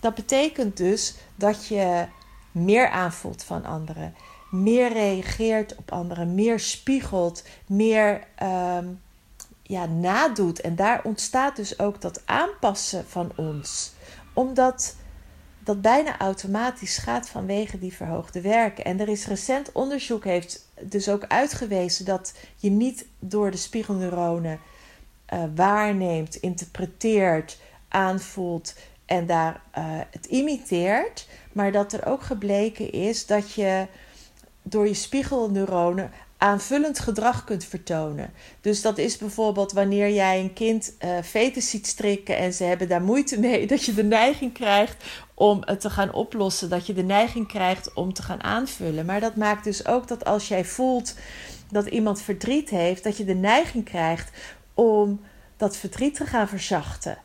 Dat 0.00 0.14
betekent 0.14 0.76
dus 0.76 1.14
dat 1.34 1.66
je 1.66 2.06
meer 2.52 2.88
aanvoelt 2.88 3.44
van 3.44 3.64
anderen, 3.64 4.14
meer 4.50 4.92
reageert 4.92 5.76
op 5.76 5.92
anderen, 5.92 6.34
meer 6.34 6.60
spiegelt, 6.60 7.44
meer 7.66 8.26
um, 8.42 9.00
ja, 9.62 9.86
nadoet. 9.86 10.60
En 10.60 10.76
daar 10.76 11.00
ontstaat 11.04 11.56
dus 11.56 11.78
ook 11.78 12.00
dat 12.00 12.22
aanpassen 12.24 13.04
van 13.08 13.32
ons. 13.36 13.92
Omdat 14.32 14.96
dat 15.64 15.80
bijna 15.80 16.18
automatisch 16.18 16.96
gaat 16.98 17.28
vanwege 17.28 17.78
die 17.78 17.92
verhoogde 17.92 18.40
werken. 18.40 18.84
En 18.84 19.00
er 19.00 19.08
is 19.08 19.26
recent 19.26 19.72
onderzoek 19.72 20.24
heeft 20.24 20.68
dus 20.80 21.08
ook 21.08 21.24
uitgewezen 21.28 22.04
dat 22.04 22.32
je 22.56 22.70
niet 22.70 23.06
door 23.18 23.50
de 23.50 23.56
spiegelneuronen 23.56 24.60
uh, 25.32 25.44
waarneemt, 25.54 26.36
interpreteert, 26.36 27.58
aanvoelt 27.88 28.74
en 29.06 29.26
daar 29.26 29.60
uh, 29.78 29.84
het 30.10 30.26
imiteert, 30.26 31.28
maar 31.52 31.72
dat 31.72 31.92
er 31.92 32.06
ook 32.06 32.22
gebleken 32.22 32.92
is 32.92 33.26
dat 33.26 33.52
je 33.52 33.86
door 34.62 34.86
je 34.86 34.94
spiegelneuronen 34.94 36.10
aanvullend 36.42 36.98
gedrag 36.98 37.44
kunt 37.44 37.64
vertonen. 37.64 38.32
Dus 38.60 38.82
dat 38.82 38.98
is 38.98 39.16
bijvoorbeeld 39.16 39.72
wanneer 39.72 40.10
jij 40.10 40.40
een 40.40 40.52
kind 40.52 40.96
uh, 41.34 41.52
ziet 41.54 41.86
strikken 41.86 42.36
en 42.36 42.52
ze 42.52 42.64
hebben 42.64 42.88
daar 42.88 43.02
moeite 43.02 43.40
mee, 43.40 43.66
dat 43.72 43.84
je 43.84 43.94
de 43.94 44.04
neiging 44.04 44.52
krijgt 44.52 45.04
om 45.34 45.62
het 45.64 45.80
te 45.80 45.90
gaan 45.90 46.12
oplossen, 46.12 46.70
dat 46.70 46.86
je 46.86 46.92
de 46.92 47.02
neiging 47.02 47.48
krijgt 47.48 47.92
om 47.94 48.12
te 48.12 48.22
gaan 48.22 48.42
aanvullen. 48.42 49.06
Maar 49.06 49.20
dat 49.20 49.36
maakt 49.36 49.64
dus 49.64 49.86
ook 49.86 50.08
dat 50.08 50.24
als 50.24 50.48
jij 50.48 50.64
voelt 50.64 51.14
dat 51.70 51.86
iemand 51.86 52.22
verdriet 52.22 52.70
heeft, 52.70 53.04
dat 53.04 53.16
je 53.16 53.24
de 53.24 53.34
neiging 53.34 53.84
krijgt 53.84 54.30
om 54.74 55.20
dat 55.56 55.76
verdriet 55.76 56.14
te 56.14 56.26
gaan 56.26 56.48
verzachten. 56.48 57.18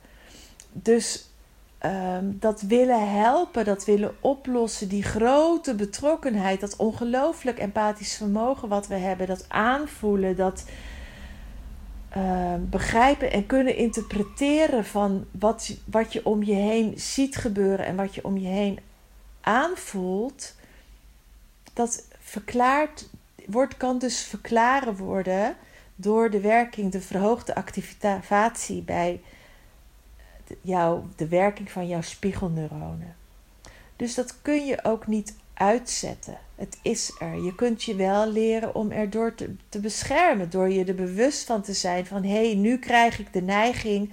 Dus 0.72 1.30
Ehm, 1.78 2.26
dat 2.40 2.62
willen 2.62 3.12
helpen, 3.12 3.66
dat 3.66 3.86
willen 3.86 4.16
oplossen, 4.20 4.90
die 4.90 5.04
grote 5.04 5.76
betrokkenheid, 5.76 6.60
dat 6.60 6.76
ongelooflijk 6.76 7.60
empathisch 7.60 8.16
vermogen 8.16 8.70
wat 8.70 8.88
we 8.88 8.96
hebben, 8.96 9.28
dat 9.28 9.46
aanvoelen, 9.50 10.36
dat 10.36 10.66
ehm, 12.10 12.60
begrijpen 12.70 13.32
en 13.32 13.46
kunnen 13.46 13.76
interpreteren 13.76 14.86
van 14.86 15.26
wat, 15.32 15.78
wat 15.86 16.14
je 16.14 16.26
om 16.26 16.44
je 16.44 16.54
heen 16.54 17.00
ziet 17.00 17.36
gebeuren 17.36 17.86
en 17.86 17.96
wat 17.96 18.16
je 18.16 18.24
om 18.26 18.38
je 18.38 18.48
heen 18.48 18.80
aanvoelt, 19.42 20.56
dat 21.74 22.08
verklaard 22.20 23.10
wordt, 23.46 23.78
kan 23.78 24.00
dus 24.00 24.24
verklaren 24.24 24.96
worden 24.96 25.56
door 25.96 26.30
de 26.30 26.40
werking, 26.40 26.92
de 26.92 27.02
verhoogde 27.02 27.56
activatie 27.56 28.82
bij 28.82 29.22
jouw, 30.62 31.08
de 31.16 31.28
werking 31.28 31.72
van 31.72 31.88
jouw 31.88 32.02
spiegelneuronen. 32.02 33.16
Dus 33.96 34.16
dat 34.16 34.42
kun 34.42 34.66
je 34.66 34.84
ook 34.84 35.08
niet 35.08 35.34
uitzetten. 35.54 36.38
Het 36.56 36.78
is 36.82 37.16
er. 37.20 37.44
Je 37.44 37.56
kunt 37.56 37.84
je 37.84 37.96
wel 37.96 38.32
leren 38.32 38.76
om 38.76 38.92
erdoor 38.92 39.36
te, 39.36 39.56
te 39.70 39.80
beschermen. 39.80 40.50
Door 40.50 40.70
je 40.70 40.86
er 40.86 40.96
bewust 40.96 41.46
van 41.46 41.62
te 41.62 41.74
zijn 41.74 42.06
van 42.06 42.24
hé, 42.24 42.46
hey, 42.46 42.56
nu 42.56 42.78
krijg 42.78 43.20
ik 43.20 43.34
de 43.34 43.42
neiging 43.42 44.12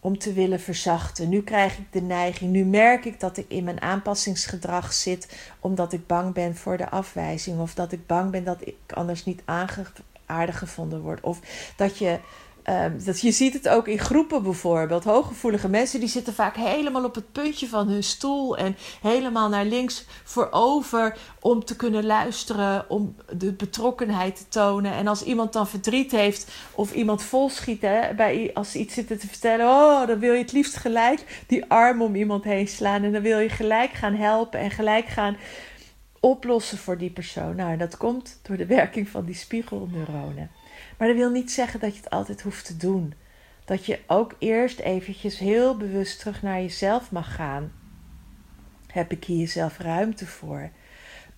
om 0.00 0.18
te 0.18 0.32
willen 0.32 0.60
verzachten. 0.60 1.28
Nu 1.28 1.42
krijg 1.42 1.78
ik 1.78 1.86
de 1.90 2.00
neiging, 2.00 2.50
nu 2.50 2.64
merk 2.64 3.04
ik 3.04 3.20
dat 3.20 3.36
ik 3.36 3.44
in 3.48 3.64
mijn 3.64 3.80
aanpassingsgedrag 3.80 4.92
zit 4.92 5.36
omdat 5.60 5.92
ik 5.92 6.06
bang 6.06 6.34
ben 6.34 6.56
voor 6.56 6.76
de 6.76 6.90
afwijzing 6.90 7.60
of 7.60 7.74
dat 7.74 7.92
ik 7.92 8.06
bang 8.06 8.30
ben 8.30 8.44
dat 8.44 8.66
ik 8.66 8.76
anders 8.94 9.24
niet 9.24 9.42
aardig 10.26 10.58
gevonden 10.58 11.00
word 11.00 11.20
of 11.20 11.40
dat 11.76 11.98
je 11.98 12.18
Um, 12.70 13.04
dat, 13.04 13.20
je 13.20 13.32
ziet 13.32 13.52
het 13.52 13.68
ook 13.68 13.88
in 13.88 13.98
groepen 13.98 14.42
bijvoorbeeld. 14.42 15.04
Hooggevoelige 15.04 15.68
mensen 15.68 16.00
die 16.00 16.08
zitten 16.08 16.34
vaak 16.34 16.56
helemaal 16.56 17.04
op 17.04 17.14
het 17.14 17.32
puntje 17.32 17.68
van 17.68 17.88
hun 17.88 18.04
stoel 18.04 18.56
en 18.56 18.76
helemaal 19.02 19.48
naar 19.48 19.64
links 19.64 20.06
voorover 20.24 21.16
om 21.40 21.64
te 21.64 21.76
kunnen 21.76 22.06
luisteren, 22.06 22.90
om 22.90 23.14
de 23.36 23.52
betrokkenheid 23.52 24.36
te 24.36 24.48
tonen. 24.48 24.92
En 24.92 25.06
als 25.06 25.22
iemand 25.22 25.52
dan 25.52 25.68
verdriet 25.68 26.10
heeft 26.10 26.52
of 26.74 26.94
iemand 26.94 27.22
volschiet, 27.22 27.82
hè, 27.82 28.14
bij, 28.14 28.50
als 28.54 28.70
ze 28.70 28.78
iets 28.78 28.94
zitten 28.94 29.18
te 29.18 29.28
vertellen, 29.28 29.66
oh, 29.66 30.06
dan 30.06 30.18
wil 30.18 30.32
je 30.32 30.42
het 30.42 30.52
liefst 30.52 30.76
gelijk 30.76 31.44
die 31.46 31.64
arm 31.68 32.02
om 32.02 32.14
iemand 32.14 32.44
heen 32.44 32.68
slaan 32.68 33.02
en 33.02 33.12
dan 33.12 33.22
wil 33.22 33.38
je 33.38 33.48
gelijk 33.48 33.92
gaan 33.92 34.14
helpen 34.14 34.60
en 34.60 34.70
gelijk 34.70 35.06
gaan 35.06 35.36
oplossen 36.20 36.78
voor 36.78 36.98
die 36.98 37.10
persoon. 37.10 37.56
Nou, 37.56 37.76
dat 37.76 37.96
komt 37.96 38.38
door 38.42 38.56
de 38.56 38.66
werking 38.66 39.08
van 39.08 39.24
die 39.24 39.34
spiegelneuronen. 39.34 40.50
Maar 41.04 41.12
dat 41.12 41.22
wil 41.22 41.32
niet 41.32 41.52
zeggen 41.52 41.80
dat 41.80 41.96
je 41.96 42.02
het 42.02 42.10
altijd 42.10 42.40
hoeft 42.40 42.64
te 42.64 42.76
doen. 42.76 43.14
Dat 43.64 43.86
je 43.86 43.98
ook 44.06 44.34
eerst 44.38 44.78
eventjes 44.78 45.38
heel 45.38 45.76
bewust 45.76 46.18
terug 46.18 46.42
naar 46.42 46.60
jezelf 46.60 47.10
mag 47.10 47.34
gaan. 47.34 47.72
Heb 48.86 49.12
ik 49.12 49.24
hier 49.24 49.48
zelf 49.48 49.78
ruimte 49.78 50.26
voor? 50.26 50.70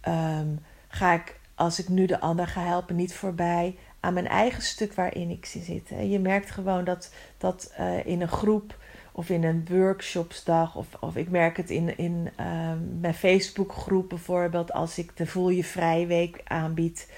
Ehm, 0.01 0.49
ga 0.89 1.13
ik, 1.13 1.41
als 1.55 1.79
ik 1.79 1.89
nu 1.89 2.07
de 2.07 2.21
ander 2.21 2.47
ga 2.47 2.61
helpen, 2.61 2.97
niet 2.97 3.15
voorbij 3.15 3.77
aan 4.01 4.15
mijn 4.15 4.29
eigen 4.29 4.63
stuk 4.63 4.95
waarin 4.95 5.31
ik 5.31 5.47
zit? 5.47 5.89
Je 5.89 6.19
merkt 6.19 6.51
gewoon 6.51 6.85
dat, 6.85 7.15
dat 7.39 7.75
uh, 7.81 8.07
in 8.07 8.21
een 8.21 8.29
groep 8.29 8.79
of 9.13 9.29
in 9.29 9.45
een 9.45 9.67
workshopsdag, 9.71 10.77
of, 10.77 10.87
of 11.01 11.17
ik 11.17 11.31
merk 11.31 11.57
het 11.57 11.71
in, 11.71 11.99
in 11.99 12.31
uh, 12.41 12.73
mijn 13.01 13.15
Facebookgroep 13.15 14.09
bijvoorbeeld, 14.09 14.73
als 14.73 14.99
ik 14.99 15.17
de 15.17 15.27
Voel 15.27 15.51
je 15.51 15.65
Vrij 15.65 16.07
Week 16.07 16.41
aanbied. 16.45 17.09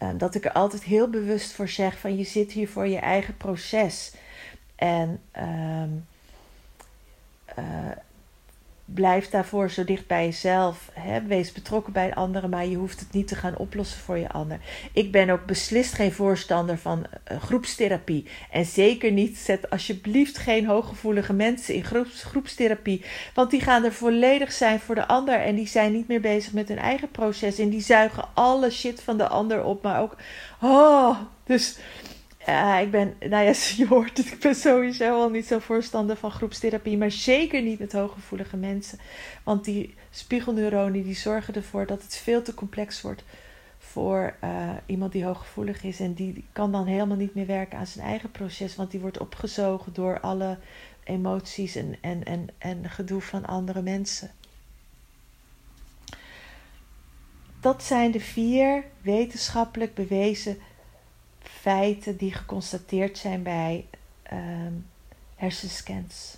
Ehm, 0.00 0.16
dat 0.16 0.34
ik 0.34 0.44
er 0.44 0.52
altijd 0.52 0.82
heel 0.82 1.10
bewust 1.10 1.52
voor 1.52 1.68
zeg 1.68 1.98
van 1.98 2.16
je 2.16 2.24
zit 2.24 2.52
hier 2.52 2.68
voor 2.68 2.86
je 2.86 2.98
eigen 2.98 3.36
proces. 3.36 4.12
En 4.76 5.22
uh, 5.38 5.82
blijf 8.94 9.28
daarvoor 9.28 9.70
zo 9.70 9.84
dicht 9.84 10.06
bij 10.06 10.24
jezelf. 10.24 10.90
Hè? 10.92 11.22
Wees 11.22 11.52
betrokken 11.52 11.92
bij 11.92 12.14
anderen, 12.14 12.50
maar 12.50 12.66
je 12.66 12.76
hoeft 12.76 13.00
het 13.00 13.12
niet 13.12 13.28
te 13.28 13.34
gaan 13.34 13.56
oplossen 13.56 14.00
voor 14.00 14.18
je 14.18 14.28
ander. 14.28 14.60
Ik 14.92 15.12
ben 15.12 15.30
ook 15.30 15.44
beslist 15.44 15.92
geen 15.92 16.12
voorstander 16.12 16.78
van 16.78 17.06
uh, 17.32 17.42
groepstherapie. 17.42 18.26
En 18.50 18.64
zeker 18.64 19.12
niet, 19.12 19.38
zet 19.38 19.70
alsjeblieft 19.70 20.38
geen 20.38 20.66
hooggevoelige 20.66 21.32
mensen 21.32 21.74
in 21.74 21.84
groeps, 21.84 22.22
groepstherapie. 22.22 23.04
Want 23.34 23.50
die 23.50 23.60
gaan 23.60 23.84
er 23.84 23.92
volledig 23.92 24.52
zijn 24.52 24.80
voor 24.80 24.94
de 24.94 25.06
ander. 25.06 25.40
En 25.40 25.54
die 25.54 25.68
zijn 25.68 25.92
niet 25.92 26.08
meer 26.08 26.20
bezig 26.20 26.52
met 26.52 26.68
hun 26.68 26.78
eigen 26.78 27.10
proces. 27.10 27.58
En 27.58 27.68
die 27.68 27.80
zuigen 27.80 28.24
alle 28.34 28.70
shit 28.70 29.02
van 29.02 29.16
de 29.16 29.28
ander 29.28 29.64
op. 29.64 29.82
Maar 29.82 30.00
ook, 30.00 30.16
oh, 30.60 31.16
dus 31.44 31.78
ja, 32.46 32.78
ik 32.78 32.90
ben, 32.90 33.14
nou 33.18 33.44
ja, 33.44 33.52
je 33.76 33.86
hoort 33.88 34.16
het, 34.16 34.26
ik 34.26 34.38
ben 34.38 34.54
sowieso 34.54 35.20
al 35.20 35.30
niet 35.30 35.46
zo 35.46 35.58
voorstander 35.58 36.16
van 36.16 36.30
groepstherapie, 36.30 36.98
maar 36.98 37.10
zeker 37.10 37.62
niet 37.62 37.78
met 37.78 37.92
hooggevoelige 37.92 38.56
mensen. 38.56 38.98
Want 39.44 39.64
die 39.64 39.94
spiegelneuronen 40.10 41.02
die 41.02 41.14
zorgen 41.14 41.54
ervoor 41.54 41.86
dat 41.86 42.02
het 42.02 42.16
veel 42.16 42.42
te 42.42 42.54
complex 42.54 43.00
wordt 43.00 43.24
voor 43.78 44.34
uh, 44.44 44.70
iemand 44.86 45.12
die 45.12 45.24
hooggevoelig 45.24 45.82
is. 45.82 46.00
En 46.00 46.14
die 46.14 46.44
kan 46.52 46.72
dan 46.72 46.86
helemaal 46.86 47.16
niet 47.16 47.34
meer 47.34 47.46
werken 47.46 47.78
aan 47.78 47.86
zijn 47.86 48.06
eigen 48.06 48.30
proces, 48.30 48.76
want 48.76 48.90
die 48.90 49.00
wordt 49.00 49.18
opgezogen 49.18 49.92
door 49.92 50.20
alle 50.20 50.58
emoties 51.04 51.74
en, 51.74 51.96
en, 52.00 52.24
en, 52.24 52.48
en 52.58 52.90
gedoe 52.90 53.20
van 53.20 53.46
andere 53.46 53.82
mensen. 53.82 54.30
Dat 57.60 57.82
zijn 57.82 58.10
de 58.10 58.20
vier 58.20 58.84
wetenschappelijk 59.00 59.94
bewezen 59.94 60.58
feiten 61.58 62.16
die 62.16 62.32
geconstateerd 62.32 63.18
zijn 63.18 63.42
bij 63.42 63.86
um, 64.32 64.86
hersenscans. 65.36 66.36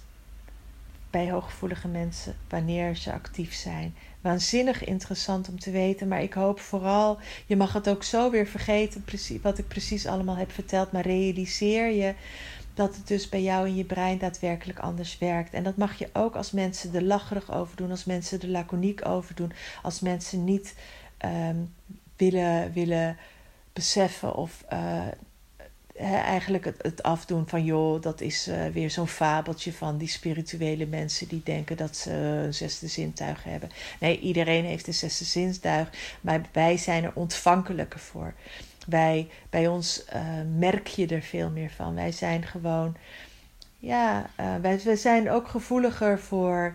Bij 1.11 1.31
hooggevoelige 1.31 1.89
mensen, 1.89 2.37
wanneer 2.49 2.97
ze 2.97 3.13
actief 3.13 3.55
zijn. 3.55 3.95
Waanzinnig 4.21 4.85
interessant 4.85 5.49
om 5.49 5.59
te 5.59 5.71
weten, 5.71 6.09
maar 6.09 6.23
ik 6.23 6.33
hoop 6.33 6.61
vooral, 6.61 7.19
je 7.47 7.57
mag 7.57 7.73
het 7.73 7.89
ook 7.89 8.03
zo 8.03 8.31
weer 8.31 8.47
vergeten, 8.47 9.05
wat 9.43 9.59
ik 9.59 9.69
precies 9.69 10.07
allemaal 10.07 10.37
heb 10.37 10.53
verteld, 10.53 10.93
maar 10.93 11.07
realiseer 11.07 11.91
je 11.91 12.15
dat 12.75 12.97
het 12.97 13.07
dus 13.07 13.29
bij 13.29 13.43
jou 13.43 13.67
in 13.67 13.77
je 13.77 13.85
brein 13.85 14.19
daadwerkelijk 14.19 14.79
anders 14.79 15.19
werkt. 15.19 15.55
En 15.55 15.63
dat 15.63 15.77
mag 15.77 15.99
je 15.99 16.09
ook 16.13 16.37
als 16.37 16.51
mensen 16.51 16.95
er 16.95 17.03
lacherig 17.03 17.53
over 17.53 17.77
doen, 17.77 17.91
als 17.91 18.05
mensen 18.05 18.41
er 18.41 18.49
laconiek 18.49 19.07
over 19.07 19.35
doen, 19.35 19.53
als 19.83 20.01
mensen 20.01 20.45
niet 20.45 20.75
um, 21.25 21.75
willen, 22.17 22.73
willen 22.73 23.17
beseffen 23.73 24.35
of 24.35 24.65
uh, 24.73 25.07
eigenlijk 26.01 26.65
het, 26.65 26.83
het, 26.83 27.03
afdoen 27.03 27.49
van 27.49 27.65
joh, 27.65 28.03
dat 28.03 28.21
is 28.21 28.49
uh, 28.49 28.67
weer 28.67 28.91
zo'n 28.91 29.09
fabeltje 29.09 29.73
van 29.73 29.99
die 29.99 30.09
spirituele 30.09 30.87
mensen 30.87 31.29
die 31.29 31.43
denken 31.45 31.77
dat 31.77 31.97
ze 31.97 32.13
een 32.13 32.55
zesde 32.55 32.87
zintuig 32.87 33.45
hebben. 33.45 33.71
Nee, 34.01 34.19
iedereen 34.19 34.65
heeft 34.65 34.87
een 34.87 34.95
zesde 34.95 35.25
zintuig, 35.25 35.89
maar 36.21 36.41
wij 36.53 36.77
zijn 36.77 37.05
er 37.05 37.13
ontvankelijker 37.15 38.01
voor. 38.01 38.35
Wij, 38.87 39.29
bij 39.51 39.67
ons 39.67 40.05
uh, 40.15 40.23
merk 40.57 40.87
je 40.87 41.07
er 41.07 41.23
veel 41.23 41.51
meer 41.51 41.71
van. 41.71 41.95
Wij 41.95 42.13
zijn 42.13 42.47
gewoon, 42.47 42.97
ja, 43.79 44.31
wij, 44.37 44.81
wij 44.85 44.97
zijn 44.97 45.31
ook 45.31 45.49
gevoeliger 45.49 46.19
voor 46.19 46.75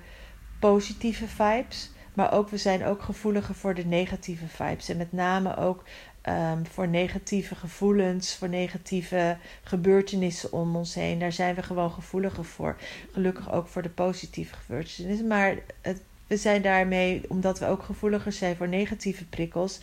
positieve 0.59 1.27
vibes. 1.27 1.91
Maar 2.17 2.33
ook 2.33 2.49
we 2.49 2.57
zijn 2.57 2.85
ook 2.85 3.01
gevoeliger 3.01 3.55
voor 3.55 3.73
de 3.73 3.85
negatieve 3.85 4.47
vibes. 4.47 4.89
En 4.89 4.97
met 4.97 5.11
name 5.11 5.57
ook 5.57 5.83
um, 6.27 6.65
voor 6.65 6.87
negatieve 6.87 7.55
gevoelens, 7.55 8.35
voor 8.35 8.49
negatieve 8.49 9.37
gebeurtenissen 9.63 10.51
om 10.51 10.75
ons 10.75 10.93
heen. 10.93 11.19
Daar 11.19 11.31
zijn 11.31 11.55
we 11.55 11.63
gewoon 11.63 11.91
gevoeliger 11.91 12.45
voor. 12.45 12.75
Gelukkig 13.11 13.51
ook 13.51 13.67
voor 13.67 13.81
de 13.81 13.89
positieve 13.89 14.55
gebeurtenissen. 14.55 15.27
Maar 15.27 15.55
we 16.27 16.37
zijn 16.37 16.61
daarmee, 16.61 17.21
omdat 17.27 17.59
we 17.59 17.65
ook 17.65 17.83
gevoeliger 17.83 18.31
zijn 18.31 18.55
voor 18.55 18.67
negatieve 18.67 19.25
prikkels, 19.25 19.79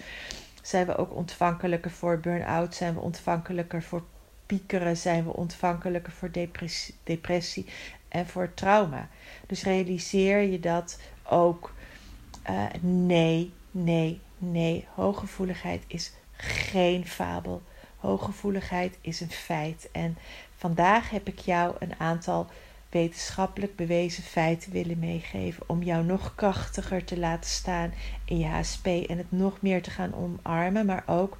zijn 0.62 0.87
we 0.87 0.96
ook 0.96 1.14
ontvankelijker 1.14 1.90
voor 1.90 2.20
burn-out, 2.20 2.74
zijn 2.74 2.94
we 2.94 3.00
ontvankelijker 3.00 3.83
voor 3.83 4.02
piekeren, 4.46 4.96
zijn 4.96 5.24
we 5.24 5.33
ontvankelijker 5.33 6.12
voor 6.12 6.30
depressie, 7.04 7.66
en 8.09 8.26
voor 8.26 8.54
trauma. 8.54 9.09
Dus 9.46 9.62
realiseer 9.62 10.40
je 10.40 10.61
dat 10.61 11.00
ook. 11.22 11.72
Uh, 12.50 12.64
nee, 12.80 13.52
nee, 13.70 14.20
nee. 14.38 14.87
Hooggevoeligheid 14.94 15.83
is 15.87 16.12
geen 16.44 17.07
fabel. 17.07 17.62
Hooggevoeligheid 17.96 18.98
is 19.00 19.20
een 19.20 19.30
feit. 19.30 19.88
En 19.92 20.18
vandaag 20.57 21.11
heb 21.11 21.28
ik 21.28 21.38
jou 21.38 21.76
een 21.78 21.94
aantal 21.98 22.46
wetenschappelijk 22.94 23.76
bewezen 23.76 24.22
feiten 24.22 24.72
willen 24.72 24.98
meegeven 24.98 25.62
om 25.66 25.83
jou 25.83 26.04
nog 26.04 26.35
krachtiger 26.35 27.04
te 27.04 27.18
laten 27.18 27.50
staan 27.50 27.92
in 28.24 28.38
je 28.38 28.46
HSP 28.46 28.87
en 28.87 29.18
het 29.18 29.33
nog 29.33 29.61
meer 29.61 29.83
te 29.83 29.90
gaan 29.90 30.14
omarmen, 30.14 30.87
maar 30.87 31.02
ook 31.07 31.37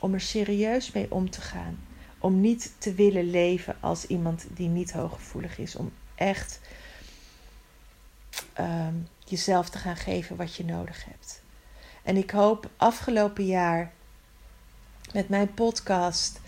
om 0.00 0.14
er 0.14 0.20
serieus 0.20 0.92
mee 0.92 1.06
om 1.10 1.30
te 1.30 1.40
gaan. 1.40 1.78
Om 2.18 2.40
niet 2.40 2.74
te 2.78 2.94
willen 2.94 3.30
leven 3.30 3.76
als 3.80 4.06
iemand 4.06 4.46
die 4.50 4.68
niet 4.68 4.92
hooggevoelig 4.92 5.58
is. 5.58 5.76
Om 5.76 5.92
echt 6.14 6.60
ehm, 8.52 8.94
jezelf 9.24 9.70
te 9.70 9.78
gaan 9.78 9.96
geven 9.96 10.36
wat 10.36 10.54
je 10.54 10.64
nodig 10.64 11.04
hebt. 11.04 11.42
En 12.02 12.16
ik 12.16 12.30
hoop 12.30 12.70
afgelopen 12.76 13.46
jaar 13.46 13.92
met 15.12 15.28
mijn 15.28 15.54
podcast, 15.54 16.40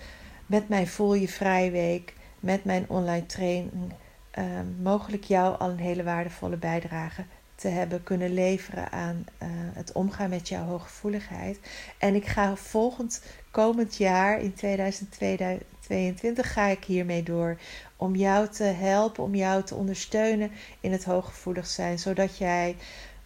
met 0.47 0.69
mijn 0.69 0.87
Voel 0.87 1.15
je 1.15 1.29
Vrijweek, 1.29 2.15
met 2.41 2.65
mijn 2.65 2.85
online 2.89 3.27
training, 3.27 3.93
ehm, 4.31 4.83
mogelijk 4.83 5.25
jou 5.25 5.59
al 5.59 5.71
een 5.71 5.79
hele 5.79 6.03
waardevolle 6.03 6.57
bijdrage 6.57 7.25
te 7.55 7.69
hebben 7.69 8.03
kunnen 8.03 8.35
leveren 8.35 8.93
aan 8.93 9.25
eh, 9.39 9.49
het 9.53 9.93
omgaan 9.93 10.31
met 10.31 10.49
jouw 10.49 10.65
hooggevoeligheid. 10.65 11.59
En 11.99 12.15
ik 12.15 12.27
ga 12.27 12.57
volgend 12.57 13.23
komend 13.51 13.97
jaar 13.97 14.41
in 14.41 14.55
2022 14.55 16.53
ga 16.53 16.67
ik 16.67 16.85
hiermee 16.85 17.23
door 17.23 17.59
om 17.97 18.17
jou 18.17 18.49
te 18.49 18.65
helpen, 18.65 19.25
om 19.25 19.35
jou 19.35 19.63
te 19.63 19.75
ondersteunen 19.75 20.51
in 20.81 20.93
het 20.93 21.05
hooggevoelig 21.05 21.67
zijn, 21.67 21.99
zodat 21.99 22.39
jij 22.39 22.77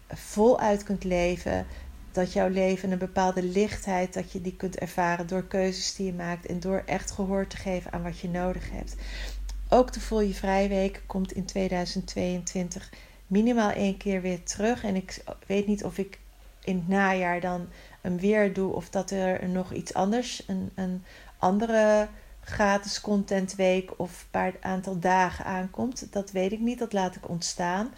voluit 0.09 0.83
kunt 0.83 1.05
leven, 1.05 1.67
dat 2.15 2.33
jouw 2.33 2.49
leven 2.49 2.91
een 2.91 2.99
bepaalde 2.99 3.43
lichtheid, 3.43 4.15
dat 4.15 4.33
je 4.33 4.41
die 4.41 4.57
kunt 4.57 4.79
ervaren 4.79 5.27
door 5.27 5.47
keuzes 5.47 5.95
die 5.95 6.07
je 6.07 6.13
maakt 6.13 6.47
en 6.47 6.61
door 6.61 6.83
echt 6.87 7.11
gehoor 7.11 7.47
te 7.47 7.57
geven 7.57 7.93
aan 7.93 8.03
wat 8.03 8.19
je 8.19 8.29
nodig 8.29 8.71
hebt. 8.71 8.97
Ook 9.69 9.93
de 9.93 10.01
Voel 10.01 10.21
je 10.21 10.35
Vrijweek 10.35 11.03
komt 11.07 11.33
in 11.33 11.45
2022 11.45 12.91
minimaal 13.27 13.71
één 13.71 13.97
keer 13.97 14.21
weer 14.21 14.43
terug. 14.43 14.85
En 14.85 14.97
ik 14.97 15.25
weet 15.47 15.67
niet 15.67 15.85
of 15.85 15.99
ik 15.99 16.19
in 16.65 16.77
het 16.77 16.89
najaar 16.89 17.41
dan 17.41 17.69
hem 18.01 18.19
weer 18.19 18.53
doe 18.53 18.73
of 18.73 18.91
dat 18.91 19.11
er 19.11 19.49
nog 19.49 19.73
iets 19.73 19.95
anders, 19.95 20.43
een, 20.47 20.71
een 20.75 21.05
andere 21.39 22.09
gratis 22.45 23.01
content 23.01 23.55
week 23.55 23.99
of 23.99 24.27
een 24.31 24.55
aantal 24.61 24.99
dagen 24.99 25.45
aankomt. 25.45 26.13
Dat 26.13 26.31
weet 26.31 26.53
ik 26.53 26.61
niet, 26.61 26.79
dat 26.79 26.93
laat 26.93 27.17
ik 27.17 27.29
ontstaan. 27.29 27.91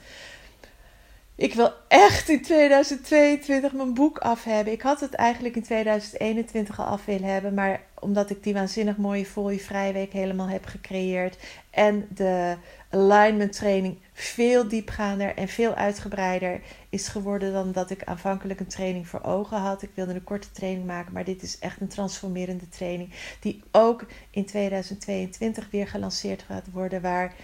Ik 1.36 1.54
wil 1.54 1.72
echt 1.88 2.28
in 2.28 2.42
2022 2.42 3.72
mijn 3.72 3.94
boek 3.94 4.18
af 4.18 4.44
hebben. 4.44 4.72
Ik 4.72 4.82
had 4.82 5.00
het 5.00 5.14
eigenlijk 5.14 5.56
in 5.56 5.62
2021 5.62 6.80
al 6.80 6.86
af 6.86 7.04
willen 7.04 7.28
hebben, 7.28 7.54
maar 7.54 7.80
omdat 7.98 8.30
ik 8.30 8.42
die 8.42 8.54
waanzinnig 8.54 8.96
mooie 8.96 9.26
Folie 9.26 9.62
Vrijweek 9.62 10.12
helemaal 10.12 10.48
heb 10.48 10.66
gecreëerd 10.66 11.36
en 11.70 12.08
de 12.14 12.56
alignment 12.90 13.52
training 13.52 13.98
veel 14.12 14.68
diepgaander 14.68 15.36
en 15.36 15.48
veel 15.48 15.74
uitgebreider 15.74 16.60
is 16.88 17.08
geworden 17.08 17.52
dan 17.52 17.72
dat 17.72 17.90
ik 17.90 18.04
aanvankelijk 18.04 18.60
een 18.60 18.66
training 18.66 19.08
voor 19.08 19.22
ogen 19.22 19.58
had. 19.58 19.82
Ik 19.82 19.90
wilde 19.94 20.14
een 20.14 20.24
korte 20.24 20.50
training 20.50 20.86
maken, 20.86 21.12
maar 21.12 21.24
dit 21.24 21.42
is 21.42 21.58
echt 21.58 21.80
een 21.80 21.88
transformerende 21.88 22.68
training 22.68 23.10
die 23.40 23.62
ook 23.72 24.06
in 24.30 24.46
2022 24.46 25.70
weer 25.70 25.88
gelanceerd 25.88 26.42
gaat 26.42 26.70
worden, 26.72 27.02
waar 27.02 27.34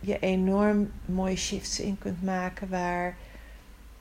je 0.00 0.18
enorm 0.18 0.92
mooie 1.04 1.36
shifts 1.36 1.80
in 1.80 1.98
kunt 1.98 2.22
maken, 2.22 2.68
waar 2.68 3.16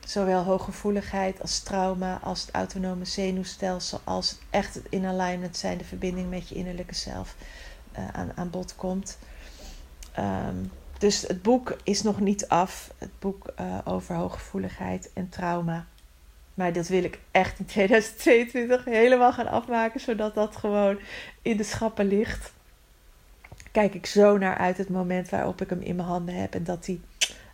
zowel 0.05 0.43
hooggevoeligheid 0.43 1.41
als 1.41 1.59
trauma, 1.59 2.19
als 2.23 2.41
het 2.41 2.51
autonome 2.51 3.05
zenuwstelsel, 3.05 4.01
als 4.03 4.37
echt 4.49 4.79
in 4.89 5.05
alignment 5.05 5.57
zijn, 5.57 5.77
de 5.77 5.83
verbinding 5.83 6.29
met 6.29 6.49
je 6.49 6.55
innerlijke 6.55 6.95
zelf 6.95 7.35
uh, 7.97 8.07
aan, 8.07 8.31
aan 8.35 8.49
bod 8.49 8.75
komt. 8.75 9.17
Um, 10.19 10.71
dus 10.97 11.21
het 11.21 11.41
boek 11.41 11.77
is 11.83 12.01
nog 12.01 12.19
niet 12.19 12.47
af. 12.47 12.93
Het 12.97 13.19
boek 13.19 13.53
uh, 13.59 13.77
over 13.83 14.15
hooggevoeligheid 14.15 15.09
en 15.13 15.29
trauma. 15.29 15.85
Maar 16.53 16.73
dat 16.73 16.87
wil 16.87 17.03
ik 17.03 17.19
echt 17.31 17.59
in 17.59 17.65
2022 17.75 18.85
helemaal 18.85 19.33
gaan 19.33 19.47
afmaken, 19.47 19.99
zodat 19.99 20.35
dat 20.35 20.55
gewoon 20.55 20.99
in 21.41 21.57
de 21.57 21.63
schappen 21.63 22.07
ligt. 22.07 22.53
Kijk 23.71 23.93
ik 23.93 24.05
zo 24.05 24.37
naar 24.37 24.57
uit 24.57 24.77
het 24.77 24.89
moment 24.89 25.29
waarop 25.29 25.61
ik 25.61 25.69
hem 25.69 25.81
in 25.81 25.95
mijn 25.95 26.07
handen 26.07 26.35
heb 26.35 26.53
en 26.53 26.63
dat 26.63 26.85
hij 26.85 26.99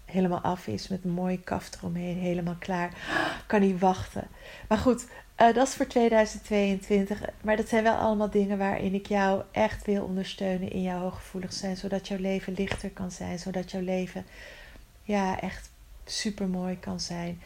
helemaal 0.05 0.41
af 0.41 0.67
is 0.67 0.87
met 0.87 1.03
een 1.03 1.11
mooie 1.11 1.39
kaft 1.39 1.75
eromheen, 1.75 2.17
helemaal 2.17 2.55
klaar. 2.59 2.93
Kan 3.47 3.61
niet 3.61 3.79
wachten. 3.79 4.27
Maar 4.67 4.77
goed, 4.77 5.05
uh, 5.41 5.53
dat 5.53 5.67
is 5.67 5.73
voor 5.73 5.87
2022. 5.87 7.21
Maar 7.41 7.57
dat 7.57 7.67
zijn 7.67 7.83
wel 7.83 7.95
allemaal 7.95 8.29
dingen 8.29 8.57
waarin 8.57 8.93
ik 8.93 9.07
jou 9.07 9.43
echt 9.51 9.85
wil 9.85 10.03
ondersteunen 10.03 10.71
in 10.71 10.81
jouw 10.81 10.99
hooggevoelig 10.99 11.53
zijn. 11.53 11.77
Zodat 11.77 12.07
jouw 12.07 12.19
leven 12.19 12.53
lichter 12.53 12.89
kan 12.89 13.11
zijn. 13.11 13.39
Zodat 13.39 13.71
jouw 13.71 13.81
leven 13.81 14.25
ja, 15.03 15.39
echt 15.41 15.69
super 16.05 16.47
mooi 16.47 16.79
kan 16.79 16.99
zijn. 16.99 17.41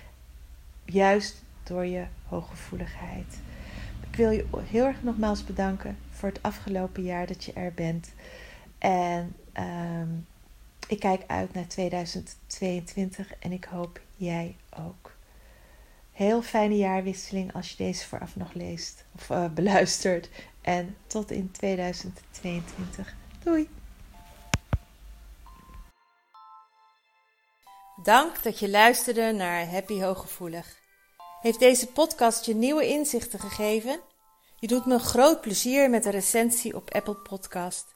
Juist 0.86 1.44
door 1.64 1.86
je 1.86 2.04
hooggevoeligheid. 2.28 3.40
Ik 4.12 4.16
wil 4.16 4.30
je 4.30 4.46
heel 4.64 4.86
erg 4.86 5.04
nogmaals 5.04 5.44
bedanken 5.44 5.98
voor 6.12 6.30
het 6.30 6.44
afgelopen 6.44 7.04
jaar 7.04 7.28
dat 7.28 7.44
je 7.44 7.54
er 7.54 7.74
bent. 7.74 8.10
En 8.80 9.36
um, 9.54 10.28
ik 10.88 11.00
kijk 11.00 11.24
uit 11.28 11.54
naar 11.54 11.68
2022 11.68 13.34
en 13.40 13.52
ik 13.52 13.64
hoop 13.64 14.00
jij 14.16 14.56
ook. 14.80 15.18
Heel 16.12 16.42
fijne 16.42 16.78
jaarwisseling 16.78 17.54
als 17.54 17.70
je 17.70 17.76
deze 17.78 18.08
vooraf 18.08 18.36
nog 18.36 18.54
leest 18.54 19.06
of 19.16 19.30
uh, 19.30 19.46
beluistert. 19.50 20.30
En 20.62 20.96
tot 21.08 21.32
in 21.32 21.52
2022. 21.52 23.16
Doei! 23.44 23.70
Dank 28.04 28.44
dat 28.44 28.60
je 28.60 28.70
luisterde 28.70 29.32
naar 29.32 29.70
Happy 29.70 30.02
Hooggevoelig. 30.02 30.78
Heeft 31.42 31.60
deze 31.60 31.88
podcast 31.88 32.46
je 32.46 32.56
nieuwe 32.56 32.88
inzichten 32.88 33.40
gegeven? 33.40 34.00
Je 34.60 34.68
doet 34.68 34.86
me 34.86 35.00
groot 35.00 35.42
plezier 35.42 35.90
met 35.90 36.06
een 36.06 36.12
recensie 36.12 36.76
op 36.76 36.94
Apple 36.94 37.16
Podcast. 37.16 37.96